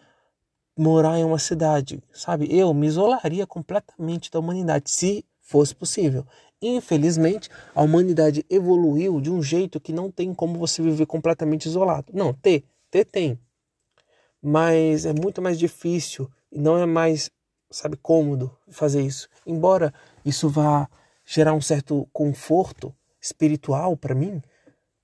morar 0.77 1.17
em 1.17 1.23
uma 1.23 1.39
cidade, 1.39 2.03
sabe? 2.11 2.47
Eu 2.49 2.73
me 2.73 2.87
isolaria 2.87 3.45
completamente 3.45 4.31
da 4.31 4.39
humanidade, 4.39 4.89
se 4.89 5.25
fosse 5.41 5.73
possível. 5.73 6.25
Infelizmente, 6.61 7.49
a 7.75 7.81
humanidade 7.81 8.45
evoluiu 8.49 9.19
de 9.19 9.29
um 9.29 9.41
jeito 9.41 9.79
que 9.79 9.91
não 9.91 10.09
tem 10.09 10.33
como 10.33 10.57
você 10.57 10.81
viver 10.81 11.05
completamente 11.05 11.65
isolado. 11.65 12.07
Não, 12.13 12.33
ter, 12.33 12.63
ter 12.89 13.05
tem, 13.05 13.39
mas 14.43 15.05
é 15.05 15.13
muito 15.13 15.41
mais 15.41 15.57
difícil 15.57 16.29
e 16.51 16.59
não 16.59 16.77
é 16.77 16.85
mais, 16.85 17.31
sabe, 17.71 17.95
cômodo 17.95 18.51
fazer 18.69 19.01
isso. 19.01 19.29
Embora 19.47 19.93
isso 20.25 20.49
vá 20.49 20.89
gerar 21.25 21.53
um 21.53 21.61
certo 21.61 22.05
conforto 22.11 22.93
espiritual 23.21 23.95
para 23.95 24.13
mim, 24.13 24.41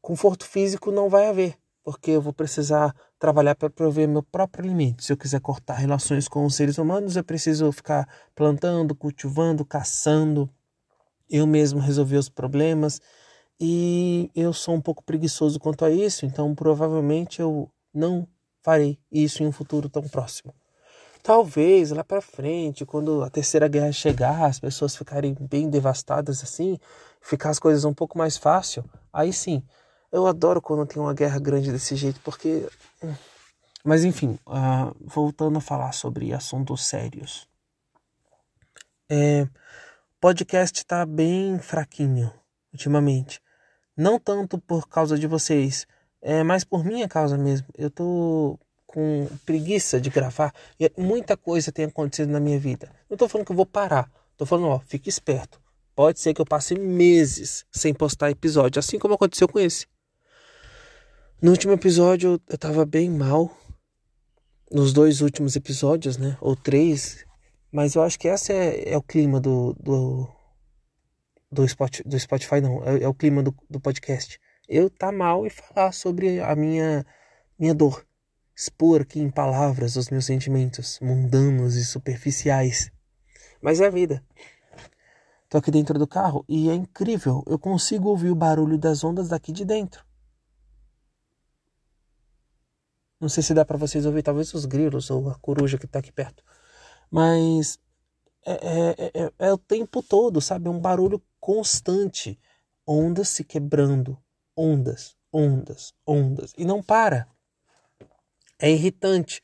conforto 0.02 0.46
físico 0.46 0.92
não 0.92 1.08
vai 1.10 1.30
haver, 1.30 1.58
porque 1.86 2.12
eu 2.12 2.22
vou 2.22 2.34
precisar 2.34 2.94
trabalhar 3.18 3.56
para 3.56 3.70
prover 3.70 4.10
meu 4.10 4.22
próprio 4.22 4.66
alimento. 4.66 5.04
Se 5.04 5.14
eu 5.14 5.18
quiser 5.18 5.40
cortar 5.40 5.76
relações 5.76 6.28
com 6.28 6.46
os 6.46 6.56
seres 6.56 6.78
humanos, 6.78 7.16
eu 7.16 7.24
preciso 7.24 7.72
ficar 7.72 8.08
plantando, 8.36 8.94
cultivando, 8.94 9.64
caçando, 9.64 10.50
eu 11.30 11.48
mesmo 11.48 11.80
resolver 11.80 12.18
os 12.18 12.28
problemas. 12.28 13.00
E 13.58 14.30
eu 14.36 14.52
sou 14.52 14.76
um 14.76 14.82
pouco 14.82 15.04
preguiçoso 15.04 15.60
quanto 15.60 15.86
a 15.86 15.90
isso, 15.90 16.26
então 16.26 16.54
provavelmente 16.54 17.42
eu 17.42 17.72
não 17.94 18.28
farei 18.62 19.00
isso 19.12 19.44
em 19.44 19.48
um 19.48 19.52
futuro 19.52 19.90
tão 19.90 20.04
próximo. 20.04 20.54
Talvez 21.22 21.92
lá 21.92 22.04
para 22.04 22.22
frente, 22.22 22.86
quando 22.86 23.24
a 23.24 23.30
terceira 23.30 23.68
guerra 23.68 23.92
chegar, 23.92 24.46
as 24.46 24.60
pessoas 24.60 24.96
ficarem 24.96 25.36
bem 25.40 25.70
devastadas 25.70 26.42
assim, 26.42 26.80
ficar 27.22 27.50
as 27.50 27.60
coisas 27.60 27.84
um 27.84 27.94
pouco 27.94 28.18
mais 28.18 28.38
fácil, 28.38 28.84
aí 29.12 29.34
sim. 29.34 29.62
Eu 30.12 30.26
adoro 30.26 30.62
quando 30.62 30.88
tem 30.88 31.02
uma 31.02 31.14
guerra 31.14 31.40
grande 31.40 31.72
desse 31.72 31.96
jeito, 31.96 32.20
porque 32.22 32.68
hum, 33.04 33.14
Mas 33.84 34.04
enfim, 34.04 34.40
uh, 34.48 34.96
voltando 35.00 35.58
a 35.58 35.62
falar 35.62 35.92
sobre 35.92 36.34
assuntos 36.34 36.86
sérios. 36.86 37.48
É, 39.10 39.48
podcast 40.20 40.86
tá 40.86 41.06
bem 41.06 41.60
fraquinho 41.60 42.32
ultimamente. 42.72 43.42
Não 43.96 44.20
tanto 44.20 44.58
por 44.58 44.88
causa 44.88 45.18
de 45.18 45.28
vocês, 45.28 45.86
é 46.22 46.44
mais 46.44 46.64
por 46.64 46.84
minha 46.84 47.08
causa 47.08 47.38
mesmo. 47.38 47.68
Eu 47.78 47.90
tô 47.90 48.60
com 48.86 49.28
preguiça 49.46 50.02
de 50.02 50.10
gravar 50.10 50.54
e 50.80 50.92
muita 50.98 51.38
coisa 51.38 51.72
tem 51.72 51.86
acontecido 51.86 52.30
na 52.30 52.40
minha 52.40 52.60
vida. 52.60 52.92
Não 53.10 53.16
tô 53.18 53.28
falando 53.30 53.46
que 53.46 53.52
eu 53.52 53.56
vou 53.56 53.66
parar. 53.66 54.12
Tô 54.36 54.46
falando, 54.46 54.68
ó, 54.68 54.80
fique 54.80 55.10
esperto. 55.10 55.62
Pode 55.96 56.20
ser 56.20 56.34
que 56.34 56.42
eu 56.42 56.46
passe 56.46 56.76
meses 56.76 57.66
sem 57.72 57.94
postar 57.94 58.32
episódio, 58.32 58.80
assim 58.80 58.98
como 58.98 59.14
aconteceu 59.14 59.48
com 59.48 59.60
esse. 59.60 59.86
No 61.42 61.52
último 61.52 61.74
episódio 61.74 62.42
eu 62.50 62.58
tava 62.58 62.86
bem 62.86 63.10
mal. 63.10 63.56
Nos 64.72 64.94
dois 64.94 65.22
últimos 65.22 65.56
episódios, 65.56 66.18
né? 66.18 66.38
Ou 66.42 66.56
três. 66.56 67.26
Mas 67.72 67.96
eu 67.96 68.02
acho 68.02 68.18
que 68.20 68.28
esse 68.28 68.54
é, 68.54 68.94
é 68.94 68.98
o 68.98 69.02
clima 69.02 69.40
do, 69.40 69.76
do, 69.80 70.28
do, 71.52 71.68
Spotify, 71.68 72.04
do 72.08 72.20
Spotify, 72.20 72.62
não. 72.62 72.84
É, 72.84 73.04
é 73.04 73.08
o 73.08 73.14
clima 73.14 73.44
do, 73.44 73.56
do 73.70 73.80
podcast. 73.80 74.40
Eu 74.72 74.88
tá 74.88 75.12
mal 75.12 75.48
e 75.48 75.50
falar 75.50 75.92
sobre 75.92 76.40
a 76.40 76.56
minha, 76.56 77.04
minha 77.58 77.74
dor. 77.74 78.06
Expor 78.56 79.02
aqui 79.02 79.20
em 79.20 79.32
palavras 79.32 79.96
os 79.96 80.12
meus 80.12 80.26
sentimentos 80.26 81.00
mundanos 81.02 81.76
e 81.76 81.84
superficiais. 81.84 82.92
Mas 83.60 83.82
é 83.82 83.88
a 83.88 83.90
vida. 83.90 84.24
Tô 85.50 85.58
aqui 85.58 85.72
dentro 85.72 85.98
do 85.98 86.06
carro 86.06 86.46
e 86.48 86.70
é 86.70 86.76
incrível. 86.76 87.44
Eu 87.48 87.58
consigo 87.58 88.10
ouvir 88.10 88.30
o 88.30 88.36
barulho 88.36 88.78
das 88.78 89.04
ondas 89.04 89.30
daqui 89.30 89.52
de 89.52 89.66
dentro. 89.66 90.06
Não 93.20 93.28
sei 93.28 93.42
se 93.42 93.56
dá 93.56 93.66
para 93.66 93.76
vocês 93.76 94.06
ouvir, 94.06 94.22
talvez 94.22 94.54
os 94.54 94.66
grilos 94.66 95.10
ou 95.10 95.32
a 95.32 95.36
coruja 95.40 95.80
que 95.80 95.88
tá 95.88 95.98
aqui 95.98 96.12
perto. 96.12 96.44
Mas 97.10 97.80
é, 98.46 98.52
é, 98.52 99.12
é, 99.24 99.34
é, 99.40 99.52
o 99.52 99.58
tempo 99.58 100.04
todo, 100.04 100.40
sabe? 100.40 100.68
É 100.68 100.70
um 100.70 100.80
barulho 100.80 101.20
constante. 101.40 102.40
Ondas 102.86 103.30
se 103.30 103.44
quebrando. 103.44 104.16
Ondas, 104.62 105.16
ondas, 105.32 105.94
ondas. 106.06 106.54
E 106.58 106.66
não 106.66 106.84
para. 106.84 107.30
É 108.60 108.70
irritante. 108.70 109.42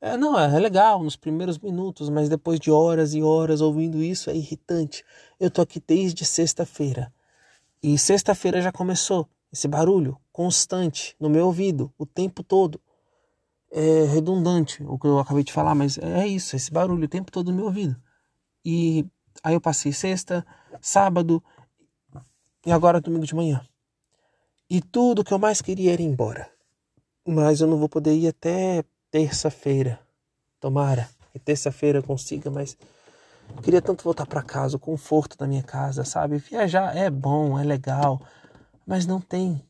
É, 0.00 0.16
não, 0.16 0.36
é 0.36 0.58
legal 0.58 1.04
nos 1.04 1.14
primeiros 1.14 1.56
minutos, 1.56 2.08
mas 2.08 2.28
depois 2.28 2.58
de 2.58 2.68
horas 2.68 3.14
e 3.14 3.22
horas 3.22 3.60
ouvindo 3.60 4.02
isso 4.02 4.28
é 4.28 4.34
irritante. 4.34 5.04
Eu 5.38 5.52
tô 5.52 5.62
aqui 5.62 5.80
desde 5.86 6.24
sexta-feira. 6.24 7.14
E 7.80 7.96
sexta-feira 7.96 8.60
já 8.60 8.72
começou 8.72 9.28
esse 9.52 9.68
barulho 9.68 10.18
constante 10.32 11.14
no 11.20 11.30
meu 11.30 11.46
ouvido 11.46 11.94
o 11.96 12.04
tempo 12.04 12.42
todo 12.42 12.80
é 13.70 14.04
redundante 14.04 14.82
o 14.82 14.98
que 14.98 15.06
eu 15.06 15.20
acabei 15.20 15.44
de 15.44 15.52
falar, 15.52 15.76
mas 15.76 15.96
é 15.96 16.26
isso, 16.26 16.56
esse 16.56 16.72
barulho 16.72 17.04
o 17.04 17.08
tempo 17.08 17.30
todo 17.30 17.52
no 17.52 17.56
meu 17.56 17.66
ouvido. 17.66 17.96
E 18.64 19.06
aí 19.44 19.54
eu 19.54 19.60
passei 19.60 19.92
sexta, 19.92 20.44
sábado 20.80 21.40
e 22.66 22.72
agora 22.72 23.00
domingo 23.00 23.24
de 23.24 23.34
manhã. 23.36 23.64
E 24.70 24.80
tudo 24.80 25.24
que 25.24 25.34
eu 25.34 25.38
mais 25.38 25.60
queria 25.60 25.92
era 25.92 26.00
ir 26.00 26.04
embora. 26.04 26.48
Mas 27.26 27.60
eu 27.60 27.66
não 27.66 27.76
vou 27.76 27.88
poder 27.88 28.14
ir 28.14 28.28
até 28.28 28.84
terça-feira. 29.10 29.98
Tomara 30.60 31.08
que 31.32 31.40
terça-feira 31.40 32.00
consiga, 32.00 32.52
mas 32.52 32.78
eu 33.56 33.62
queria 33.62 33.82
tanto 33.82 34.04
voltar 34.04 34.26
para 34.26 34.42
casa, 34.42 34.76
o 34.76 34.80
conforto 34.80 35.36
da 35.36 35.48
minha 35.48 35.64
casa, 35.64 36.04
sabe? 36.04 36.38
Viajar 36.38 36.96
é 36.96 37.10
bom, 37.10 37.58
é 37.58 37.64
legal, 37.64 38.22
mas 38.86 39.06
não 39.06 39.20
tem 39.20 39.60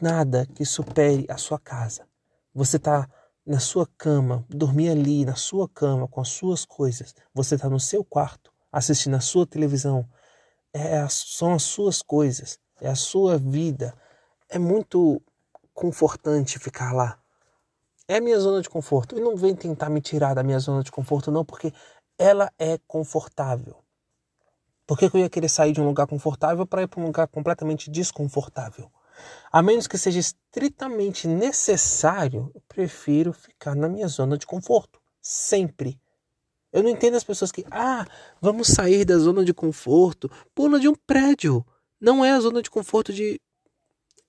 nada 0.00 0.46
que 0.46 0.64
supere 0.64 1.26
a 1.28 1.36
sua 1.36 1.58
casa. 1.58 2.06
Você 2.54 2.78
tá 2.78 3.06
na 3.44 3.60
sua 3.60 3.86
cama, 3.98 4.42
dormir 4.48 4.88
ali 4.88 5.26
na 5.26 5.36
sua 5.36 5.68
cama 5.68 6.08
com 6.08 6.22
as 6.22 6.28
suas 6.30 6.64
coisas. 6.64 7.14
Você 7.34 7.56
está 7.56 7.68
no 7.68 7.78
seu 7.78 8.02
quarto 8.02 8.50
assistindo 8.72 9.16
a 9.16 9.20
sua 9.20 9.46
televisão. 9.46 10.08
É, 10.72 11.06
são 11.10 11.52
as 11.52 11.62
suas 11.62 12.00
coisas, 12.00 12.58
é 12.80 12.88
a 12.88 12.94
sua 12.94 13.36
vida. 13.36 13.94
É 14.48 14.58
muito 14.58 15.20
confortante 15.74 16.58
ficar 16.58 16.92
lá. 16.92 17.18
É 18.08 18.16
a 18.16 18.20
minha 18.20 18.38
zona 18.38 18.62
de 18.62 18.68
conforto. 18.68 19.16
E 19.16 19.20
não 19.20 19.36
vem 19.36 19.54
tentar 19.54 19.90
me 19.90 20.00
tirar 20.00 20.34
da 20.34 20.42
minha 20.42 20.58
zona 20.58 20.82
de 20.82 20.92
conforto, 20.92 21.30
não, 21.30 21.44
porque 21.44 21.72
ela 22.18 22.52
é 22.58 22.78
confortável. 22.86 23.76
Por 24.86 24.96
que, 24.96 25.10
que 25.10 25.16
eu 25.16 25.20
ia 25.20 25.28
querer 25.28 25.48
sair 25.48 25.72
de 25.72 25.80
um 25.80 25.86
lugar 25.86 26.06
confortável 26.06 26.64
para 26.64 26.82
ir 26.82 26.86
para 26.88 27.00
um 27.00 27.06
lugar 27.06 27.26
completamente 27.26 27.90
desconfortável? 27.90 28.90
A 29.50 29.62
menos 29.62 29.86
que 29.86 29.98
seja 29.98 30.20
estritamente 30.20 31.26
necessário, 31.26 32.50
eu 32.54 32.62
prefiro 32.68 33.32
ficar 33.32 33.74
na 33.74 33.88
minha 33.88 34.06
zona 34.06 34.38
de 34.38 34.46
conforto. 34.46 35.00
Sempre. 35.20 36.00
Eu 36.72 36.82
não 36.82 36.90
entendo 36.90 37.16
as 37.16 37.24
pessoas 37.24 37.50
que, 37.50 37.64
ah, 37.70 38.06
vamos 38.40 38.68
sair 38.68 39.04
da 39.04 39.16
zona 39.18 39.44
de 39.44 39.54
conforto. 39.54 40.30
Pula 40.54 40.78
de 40.78 40.88
um 40.88 40.94
prédio. 40.94 41.64
Não 42.00 42.24
é 42.24 42.32
a 42.32 42.40
zona 42.40 42.62
de 42.62 42.70
conforto 42.70 43.12
de. 43.12 43.40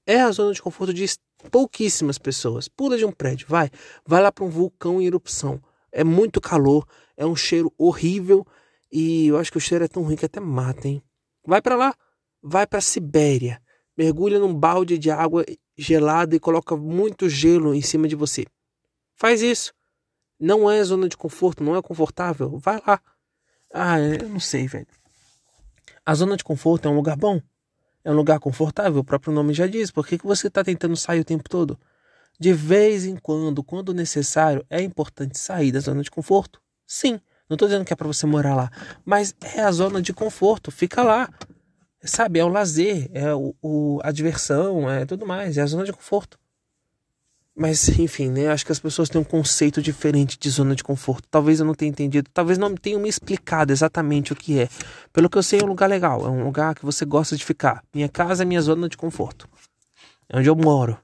É 0.08 0.22
a 0.22 0.32
zona 0.32 0.54
de 0.54 0.62
conforto 0.62 0.94
de 0.94 1.06
pouquíssimas 1.52 2.18
pessoas. 2.18 2.68
Pula 2.68 2.98
de 2.98 3.06
um 3.06 3.12
prédio, 3.12 3.46
vai. 3.48 3.70
Vai 4.06 4.22
lá 4.22 4.32
para 4.32 4.46
um 4.46 4.50
vulcão 4.50 5.00
em 5.00 5.06
erupção. 5.06 5.62
É 5.92 6.04
muito 6.04 6.42
calor, 6.42 6.88
é 7.16 7.26
um 7.26 7.36
cheiro 7.36 7.72
horrível 7.78 8.44
e 8.92 9.28
eu 9.28 9.38
acho 9.38 9.52
que 9.52 9.58
o 9.58 9.62
cheiro 9.62 9.84
é 9.84 9.88
tão 9.88 10.02
ruim 10.02 10.16
que 10.16 10.26
até 10.26 10.40
mata, 10.40 10.88
hein? 10.88 11.04
Vai 11.46 11.62
para 11.62 11.76
lá. 11.76 11.94
Vai 12.42 12.66
para 12.66 12.82
Sibéria 12.82 13.62
mergulha 13.98 14.38
num 14.38 14.54
balde 14.54 14.98
de 14.98 15.10
água 15.10 15.44
gelada 15.76 16.36
e 16.36 16.40
coloca 16.40 16.78
muito 16.78 17.28
gelo 17.28 17.74
em 17.74 17.82
cima 17.82 18.08
de 18.08 18.16
você. 18.16 18.46
Faz 19.16 19.42
isso. 19.42 19.74
Não 20.40 20.70
é 20.70 20.84
zona 20.84 21.10
de 21.10 21.18
conforto, 21.18 21.64
não 21.64 21.76
é 21.76 21.82
confortável. 21.82 22.60
Vai 22.60 22.80
lá. 22.86 23.02
Ah, 23.74 24.00
eu 24.00 24.30
não 24.30 24.40
sei, 24.40 24.68
velho. 24.68 24.88
A 26.06 26.14
zona 26.14 26.38
de 26.38 26.44
conforto 26.44 26.88
é 26.88 26.92
um 26.92 26.96
lugar 26.96 27.18
bom. 27.18 27.42
É 28.08 28.12
um 28.12 28.16
lugar 28.16 28.40
confortável, 28.40 29.02
o 29.02 29.04
próprio 29.04 29.34
nome 29.34 29.54
já 29.54 29.68
diz. 29.68 29.92
Por 29.92 30.08
que, 30.08 30.18
que 30.18 30.26
você 30.26 30.48
está 30.48 30.64
tentando 30.64 30.96
sair 30.96 31.20
o 31.20 31.26
tempo 31.26 31.50
todo? 31.50 31.78
De 32.40 32.54
vez 32.54 33.06
em 33.06 33.18
quando, 33.18 33.62
quando 33.62 33.94
necessário, 33.94 34.66
é 34.70 34.82
importante 34.82 35.38
sair 35.38 35.74
da 35.74 35.82
zona 35.82 36.02
de 36.02 36.10
conforto. 36.10 36.62
Sim, 36.86 37.20
não 37.50 37.56
estou 37.56 37.68
dizendo 37.68 37.84
que 37.84 37.92
é 37.92 37.98
para 37.98 38.08
você 38.08 38.26
morar 38.26 38.56
lá, 38.56 38.72
mas 39.04 39.36
é 39.54 39.60
a 39.60 39.70
zona 39.74 40.02
de 40.02 40.14
conforto. 40.14 40.72
Fica 40.72 41.04
lá 41.04 41.30
sabe, 42.02 42.40
é 42.40 42.46
o 42.46 42.48
lazer, 42.48 43.10
é 43.12 43.34
o, 43.34 43.54
o, 43.62 44.00
a 44.02 44.10
diversão, 44.14 44.90
é 44.90 45.06
tudo 45.06 45.28
mais, 45.28 45.58
é 45.58 45.62
a 45.62 45.66
zona 45.66 45.84
de 45.84 45.92
conforto. 45.92 46.40
Mas, 47.60 47.90
enfim, 47.98 48.30
né? 48.30 48.50
Acho 48.50 48.64
que 48.64 48.72
as 48.72 48.80
pessoas 48.80 49.10
têm 49.10 49.20
um 49.20 49.24
conceito 49.24 49.82
diferente 49.82 50.38
de 50.38 50.48
zona 50.48 50.76
de 50.76 50.84
conforto. 50.84 51.28
Talvez 51.28 51.60
eu 51.60 51.66
não 51.66 51.74
tenha 51.74 51.90
entendido, 51.90 52.30
talvez 52.32 52.60
não 52.60 52.76
tenham 52.76 53.02
me 53.02 53.10
explicado 53.10 53.74
exatamente 53.74 54.32
o 54.32 54.36
que 54.36 54.60
é. 54.60 54.70
Pelo 55.12 55.28
que 55.28 55.40
eu 55.40 55.42
sei, 55.42 55.60
é 55.60 55.64
um 55.64 55.68
lugar 55.68 55.90
legal, 55.90 56.24
é 56.24 56.30
um 56.30 56.44
lugar 56.44 56.76
que 56.76 56.86
você 56.86 57.04
gosta 57.04 57.36
de 57.36 57.44
ficar. 57.44 57.84
Minha 57.92 58.08
casa 58.08 58.44
é 58.44 58.46
minha 58.46 58.62
zona 58.62 58.88
de 58.88 58.96
conforto. 58.96 59.50
É 60.30 60.38
onde 60.38 60.48
eu 60.48 60.56
moro. 60.56 61.00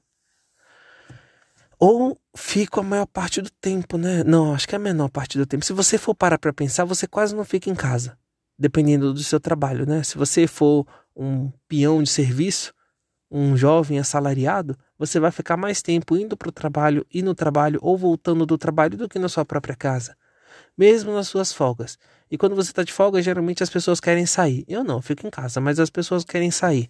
Ou 1.79 2.15
fico 2.37 2.79
a 2.79 2.83
maior 2.83 3.07
parte 3.07 3.41
do 3.41 3.49
tempo, 3.49 3.97
né? 3.97 4.23
Não, 4.23 4.53
acho 4.53 4.67
que 4.67 4.75
é 4.75 4.77
a 4.77 4.79
menor 4.79 5.09
parte 5.09 5.39
do 5.39 5.47
tempo. 5.47 5.65
Se 5.65 5.73
você 5.73 5.97
for 5.97 6.13
parar 6.13 6.37
para 6.37 6.53
pensar, 6.53 6.85
você 6.85 7.07
quase 7.07 7.35
não 7.35 7.43
fica 7.43 7.67
em 7.69 7.75
casa 7.75 8.15
dependendo 8.57 9.11
do 9.11 9.23
seu 9.23 9.39
trabalho, 9.39 9.85
né? 9.85 10.03
Se 10.03 10.17
você 10.17 10.45
for 10.45 10.85
um 11.15 11.51
peão 11.67 12.03
de 12.03 12.09
serviço, 12.09 12.73
um 13.29 13.57
jovem 13.57 13.97
assalariado, 13.97 14.77
você 14.97 15.19
vai 15.19 15.31
ficar 15.31 15.57
mais 15.57 15.81
tempo 15.81 16.15
indo 16.15 16.37
para 16.37 16.49
o 16.49 16.51
trabalho 16.51 17.05
e 17.11 17.21
no 17.21 17.33
trabalho 17.33 17.79
ou 17.81 17.97
voltando 17.97 18.45
do 18.45 18.57
trabalho 18.57 18.97
do 18.97 19.09
que 19.09 19.19
na 19.19 19.27
sua 19.27 19.43
própria 19.43 19.75
casa, 19.75 20.15
mesmo 20.77 21.13
nas 21.13 21.27
suas 21.27 21.51
folgas. 21.51 21.97
E 22.29 22.37
quando 22.37 22.55
você 22.55 22.71
está 22.71 22.83
de 22.83 22.93
folga, 22.93 23.21
geralmente 23.21 23.63
as 23.63 23.69
pessoas 23.69 23.99
querem 23.99 24.25
sair. 24.25 24.63
Eu 24.67 24.83
não, 24.83 24.95
eu 24.95 25.01
fico 25.01 25.25
em 25.25 25.29
casa, 25.29 25.59
mas 25.59 25.79
as 25.79 25.89
pessoas 25.89 26.23
querem 26.23 26.51
sair, 26.51 26.89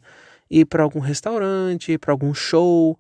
ir 0.50 0.66
para 0.66 0.84
algum 0.84 1.00
restaurante, 1.00 1.92
ir 1.92 1.98
para 1.98 2.12
algum 2.14 2.34
show 2.34 3.00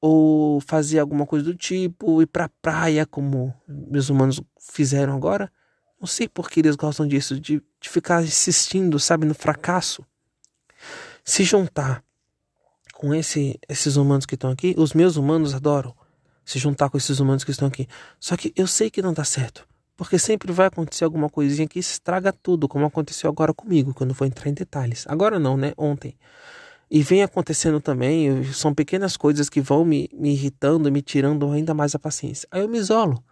ou 0.00 0.60
fazer 0.60 0.98
alguma 0.98 1.26
coisa 1.26 1.44
do 1.44 1.54
tipo, 1.54 2.22
ir 2.22 2.26
para 2.26 2.48
praia, 2.62 3.04
como 3.04 3.54
meus 3.68 4.08
humanos 4.08 4.40
fizeram 4.58 5.14
agora. 5.14 5.52
Não 6.00 6.06
sei 6.06 6.28
por 6.28 6.48
que 6.48 6.60
eles 6.60 6.76
gostam 6.76 7.06
disso, 7.06 7.38
de, 7.38 7.62
de 7.80 7.88
ficar 7.88 8.22
insistindo, 8.22 8.98
sabe, 8.98 9.26
no 9.26 9.34
fracasso. 9.34 10.04
Se 11.22 11.44
juntar 11.44 12.02
com 13.00 13.14
esse, 13.14 13.58
esses 13.66 13.96
humanos 13.96 14.26
que 14.26 14.34
estão 14.34 14.50
aqui, 14.50 14.74
os 14.76 14.92
meus 14.92 15.16
humanos 15.16 15.54
adoram 15.54 15.94
se 16.44 16.58
juntar 16.58 16.90
com 16.90 16.98
esses 16.98 17.18
humanos 17.18 17.42
que 17.42 17.50
estão 17.50 17.66
aqui. 17.66 17.88
Só 18.18 18.36
que 18.36 18.52
eu 18.54 18.66
sei 18.66 18.90
que 18.90 19.00
não 19.00 19.14
dá 19.14 19.24
certo. 19.24 19.66
Porque 19.96 20.18
sempre 20.18 20.52
vai 20.52 20.66
acontecer 20.66 21.04
alguma 21.04 21.30
coisinha 21.30 21.66
que 21.66 21.78
estraga 21.78 22.30
tudo, 22.30 22.68
como 22.68 22.84
aconteceu 22.84 23.30
agora 23.30 23.54
comigo, 23.54 23.94
quando 23.94 24.10
eu 24.10 24.14
vou 24.14 24.28
entrar 24.28 24.50
em 24.50 24.52
detalhes. 24.52 25.06
Agora 25.08 25.38
não, 25.38 25.56
né? 25.56 25.72
Ontem. 25.78 26.14
E 26.90 27.02
vem 27.02 27.22
acontecendo 27.22 27.80
também, 27.80 28.44
são 28.52 28.74
pequenas 28.74 29.16
coisas 29.16 29.48
que 29.48 29.62
vão 29.62 29.82
me, 29.82 30.10
me 30.12 30.32
irritando, 30.32 30.92
me 30.92 31.00
tirando 31.00 31.50
ainda 31.50 31.72
mais 31.72 31.94
a 31.94 31.98
paciência. 31.98 32.46
Aí 32.50 32.60
eu 32.60 32.68
me 32.68 32.76
isolo. 32.76 33.24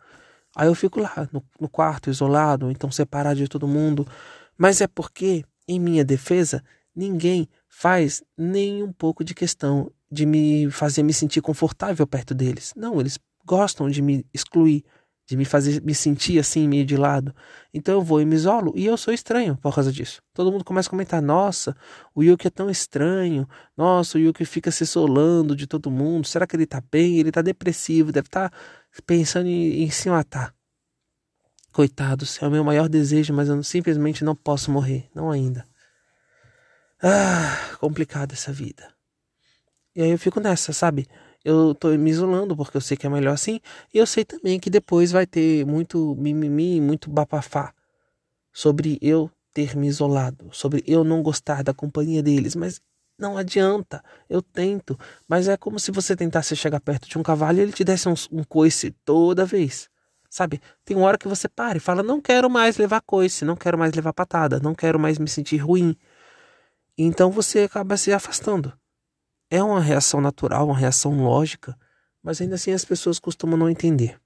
Aí 0.56 0.66
eu 0.66 0.74
fico 0.74 0.98
lá 0.98 1.28
no, 1.30 1.44
no 1.60 1.68
quarto, 1.68 2.08
isolado, 2.08 2.70
então 2.70 2.90
separado 2.90 3.36
de 3.36 3.48
todo 3.48 3.68
mundo. 3.68 4.08
Mas 4.56 4.80
é 4.80 4.86
porque, 4.86 5.44
em 5.68 5.78
minha 5.78 6.06
defesa, 6.06 6.64
ninguém 6.96 7.46
faz 7.78 8.24
nem 8.36 8.82
um 8.82 8.92
pouco 8.92 9.22
de 9.22 9.32
questão 9.32 9.88
de 10.10 10.26
me 10.26 10.68
fazer 10.68 11.04
me 11.04 11.14
sentir 11.14 11.40
confortável 11.40 12.04
perto 12.08 12.34
deles. 12.34 12.72
Não, 12.74 12.98
eles 12.98 13.20
gostam 13.46 13.88
de 13.88 14.02
me 14.02 14.26
excluir, 14.34 14.84
de 15.24 15.36
me 15.36 15.44
fazer 15.44 15.80
me 15.82 15.94
sentir 15.94 16.40
assim, 16.40 16.66
meio 16.66 16.84
de 16.84 16.96
lado. 16.96 17.32
Então 17.72 17.94
eu 17.94 18.02
vou 18.02 18.20
e 18.20 18.24
me 18.24 18.34
isolo 18.34 18.72
e 18.74 18.84
eu 18.84 18.96
sou 18.96 19.14
estranho 19.14 19.56
por 19.58 19.72
causa 19.72 19.92
disso. 19.92 20.20
Todo 20.34 20.50
mundo 20.50 20.64
começa 20.64 20.88
a 20.88 20.90
comentar: 20.90 21.22
nossa, 21.22 21.76
o 22.16 22.24
Yuki 22.24 22.48
é 22.48 22.50
tão 22.50 22.68
estranho, 22.68 23.48
nossa, 23.76 24.18
o 24.18 24.20
Yuki 24.20 24.44
fica 24.44 24.72
se 24.72 24.82
isolando 24.82 25.54
de 25.54 25.68
todo 25.68 25.88
mundo. 25.88 26.26
Será 26.26 26.48
que 26.48 26.56
ele 26.56 26.66
tá 26.66 26.82
bem? 26.90 27.20
Ele 27.20 27.30
tá 27.30 27.42
depressivo, 27.42 28.10
deve 28.10 28.26
estar 28.26 28.50
tá 28.50 28.56
pensando 29.06 29.46
em, 29.46 29.84
em 29.84 29.90
se 29.90 30.10
matar. 30.10 30.52
Coitados, 31.70 32.42
é 32.42 32.48
o 32.48 32.50
meu 32.50 32.64
maior 32.64 32.88
desejo, 32.88 33.32
mas 33.32 33.48
eu 33.48 33.62
simplesmente 33.62 34.24
não 34.24 34.34
posso 34.34 34.68
morrer, 34.68 35.08
não 35.14 35.30
ainda. 35.30 35.64
Ah, 37.02 37.76
complicada 37.80 38.34
essa 38.34 38.52
vida. 38.52 38.92
E 39.94 40.02
aí 40.02 40.10
eu 40.10 40.18
fico 40.18 40.40
nessa, 40.40 40.72
sabe? 40.72 41.08
eu 41.44 41.74
tô 41.74 41.88
me 41.96 42.10
isolando 42.10 42.56
porque 42.56 42.76
eu 42.76 42.80
sei 42.80 42.96
que 42.96 43.06
é 43.06 43.10
melhor 43.10 43.32
assim. 43.32 43.60
E 43.92 43.98
eu 43.98 44.06
sei 44.06 44.24
também 44.24 44.58
que 44.60 44.70
depois 44.70 45.12
vai 45.12 45.26
ter 45.26 45.64
muito 45.66 46.14
mimimi, 46.16 46.80
muito 46.80 47.10
bapafá 47.10 47.72
sobre 48.52 48.98
eu 49.00 49.30
ter 49.54 49.76
me 49.76 49.88
isolado, 49.88 50.48
sobre 50.52 50.82
eu 50.86 51.04
não 51.04 51.22
gostar 51.22 51.62
da 51.62 51.72
companhia 51.72 52.22
deles. 52.22 52.54
Mas 52.54 52.80
não 53.18 53.36
adianta, 53.36 54.02
eu 54.28 54.42
tento. 54.42 54.98
Mas 55.28 55.48
é 55.48 55.56
como 55.56 55.78
se 55.78 55.90
você 55.90 56.14
tentasse 56.16 56.54
chegar 56.56 56.80
perto 56.80 57.08
de 57.08 57.18
um 57.18 57.22
cavalo 57.22 57.58
e 57.58 57.62
ele 57.62 57.72
te 57.72 57.84
desse 57.84 58.08
um, 58.08 58.14
um 58.32 58.44
coice 58.44 58.90
toda 59.04 59.44
vez. 59.46 59.88
Sabe? 60.30 60.60
Tem 60.84 60.96
uma 60.96 61.06
hora 61.06 61.16
que 61.18 61.28
você 61.28 61.48
para 61.48 61.78
e 61.78 61.80
fala: 61.80 62.02
Não 62.02 62.20
quero 62.20 62.50
mais 62.50 62.76
levar 62.76 63.00
coice, 63.00 63.44
não 63.44 63.56
quero 63.56 63.78
mais 63.78 63.94
levar 63.94 64.12
patada, 64.12 64.60
não 64.60 64.74
quero 64.74 64.98
mais 64.98 65.18
me 65.18 65.28
sentir 65.28 65.56
ruim. 65.56 65.96
Então 66.98 67.30
você 67.30 67.60
acaba 67.60 67.96
se 67.96 68.12
afastando. 68.12 68.72
É 69.48 69.62
uma 69.62 69.80
reação 69.80 70.20
natural, 70.20 70.66
uma 70.66 70.76
reação 70.76 71.22
lógica, 71.22 71.78
mas 72.22 72.40
ainda 72.40 72.56
assim 72.56 72.72
as 72.72 72.84
pessoas 72.84 73.20
costumam 73.20 73.56
não 73.56 73.70
entender. 73.70 74.20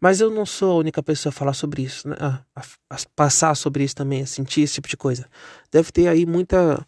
Mas 0.00 0.20
eu 0.20 0.30
não 0.30 0.44
sou 0.44 0.72
a 0.72 0.76
única 0.76 1.02
pessoa 1.02 1.30
a 1.30 1.32
falar 1.32 1.54
sobre 1.54 1.82
isso, 1.82 2.08
né? 2.08 2.16
a, 2.18 2.42
a, 2.54 2.62
a 2.90 2.96
passar 3.14 3.54
sobre 3.54 3.84
isso 3.84 3.94
também, 3.94 4.22
a 4.22 4.26
sentir 4.26 4.62
esse 4.62 4.74
tipo 4.74 4.88
de 4.88 4.96
coisa. 4.96 5.28
Deve 5.70 5.90
ter 5.92 6.08
aí 6.08 6.26
muita 6.26 6.86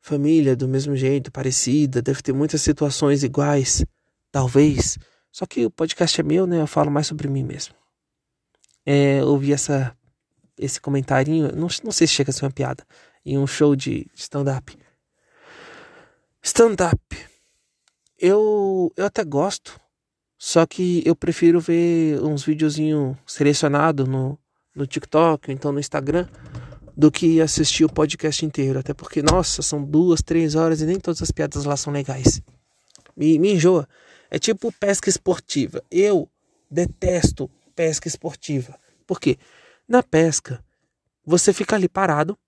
família 0.00 0.56
do 0.56 0.66
mesmo 0.66 0.96
jeito, 0.96 1.30
parecida, 1.30 2.02
deve 2.02 2.22
ter 2.22 2.32
muitas 2.32 2.60
situações 2.62 3.22
iguais, 3.22 3.84
talvez. 4.32 4.98
Só 5.30 5.46
que 5.46 5.66
o 5.66 5.70
podcast 5.70 6.20
é 6.20 6.24
meu, 6.24 6.46
né? 6.46 6.60
Eu 6.60 6.66
falo 6.66 6.90
mais 6.90 7.06
sobre 7.06 7.28
mim 7.28 7.44
mesmo. 7.44 7.74
É, 8.84 9.22
ouvi 9.24 9.52
essa, 9.52 9.96
esse 10.58 10.80
comentarinho, 10.80 11.52
não, 11.52 11.68
não 11.84 11.92
sei 11.92 12.06
se 12.06 12.14
chega 12.14 12.30
a 12.30 12.32
ser 12.32 12.44
uma 12.44 12.50
piada, 12.50 12.84
em 13.24 13.38
um 13.38 13.46
show 13.46 13.74
de 13.74 14.06
stand-up. 14.14 14.76
Stand-up. 16.42 17.00
Eu, 18.18 18.92
eu 18.96 19.06
até 19.06 19.24
gosto, 19.24 19.80
só 20.38 20.66
que 20.66 21.02
eu 21.04 21.14
prefiro 21.14 21.60
ver 21.60 22.20
uns 22.22 22.44
videozinhos 22.44 23.16
selecionados 23.26 24.08
no, 24.08 24.38
no 24.74 24.86
TikTok, 24.86 25.50
ou 25.50 25.54
então 25.54 25.72
no 25.72 25.80
Instagram, 25.80 26.28
do 26.96 27.10
que 27.10 27.40
assistir 27.40 27.84
o 27.84 27.92
podcast 27.92 28.44
inteiro. 28.44 28.78
Até 28.78 28.94
porque, 28.94 29.22
nossa, 29.22 29.62
são 29.62 29.82
duas, 29.82 30.22
três 30.22 30.54
horas 30.54 30.80
e 30.80 30.86
nem 30.86 30.98
todas 30.98 31.22
as 31.22 31.30
piadas 31.30 31.64
lá 31.64 31.76
são 31.76 31.92
legais. 31.92 32.40
Me, 33.16 33.38
me 33.38 33.54
enjoa. 33.54 33.88
É 34.30 34.38
tipo 34.38 34.72
pesca 34.72 35.08
esportiva. 35.08 35.82
Eu 35.90 36.28
detesto 36.70 37.50
pesca 37.74 38.08
esportiva. 38.08 38.78
Por 39.06 39.20
quê? 39.20 39.38
Na 39.92 40.02
pesca, 40.02 40.64
você 41.22 41.52
fica 41.52 41.76
ali 41.76 41.86
parado, 41.86 42.38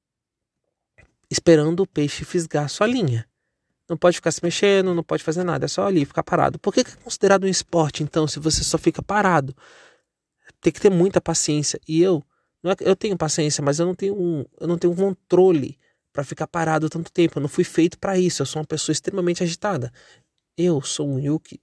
esperando 1.31 1.81
o 1.81 1.87
peixe 1.87 2.25
fisgar 2.25 2.71
sua 2.71 2.87
linha. 2.87 3.29
Não 3.87 3.99
pode 3.99 4.17
ficar 4.17 4.33
se 4.33 4.43
mexendo, 4.43 4.95
não 4.95 5.03
pode 5.03 5.23
fazer 5.23 5.45
nada, 5.45 5.67
é 5.67 5.69
só 5.69 5.87
ali, 5.87 6.07
ficar 6.07 6.23
parado. 6.23 6.59
Por 6.59 6.73
que 6.73 6.81
é 6.81 6.85
considerado 6.85 7.45
um 7.45 7.47
esporte, 7.47 8.03
então, 8.03 8.27
se 8.27 8.41
você 8.41 8.65
só 8.65 8.79
fica 8.79 9.03
parado? 9.03 9.55
Tem 10.63 10.73
que 10.73 10.81
ter 10.81 10.89
muita 10.89 11.21
paciência. 11.21 11.79
E 11.87 12.01
eu, 12.01 12.25
não 12.63 12.71
é, 12.73 12.77
eu 12.81 12.97
tenho 12.97 13.15
paciência, 13.15 13.63
mas 13.63 13.79
eu 13.79 13.85
não 13.85 13.95
tenho 13.95 14.19
um, 14.19 14.47
eu 14.59 14.67
não 14.67 14.79
tenho 14.79 14.97
controle 14.97 15.79
para 16.15 16.25
ficar 16.25 16.47
parado 16.47 16.89
tanto 16.89 17.13
tempo. 17.13 17.37
Eu 17.37 17.43
não 17.43 17.49
fui 17.51 17.63
feito 17.63 17.99
para 17.99 18.19
isso. 18.19 18.41
Eu 18.41 18.47
sou 18.47 18.63
uma 18.63 18.67
pessoa 18.67 18.95
extremamente 18.95 19.43
agitada. 19.43 19.93
Eu 20.57 20.81
sou 20.81 21.07
um 21.07 21.19
Yuki 21.19 21.61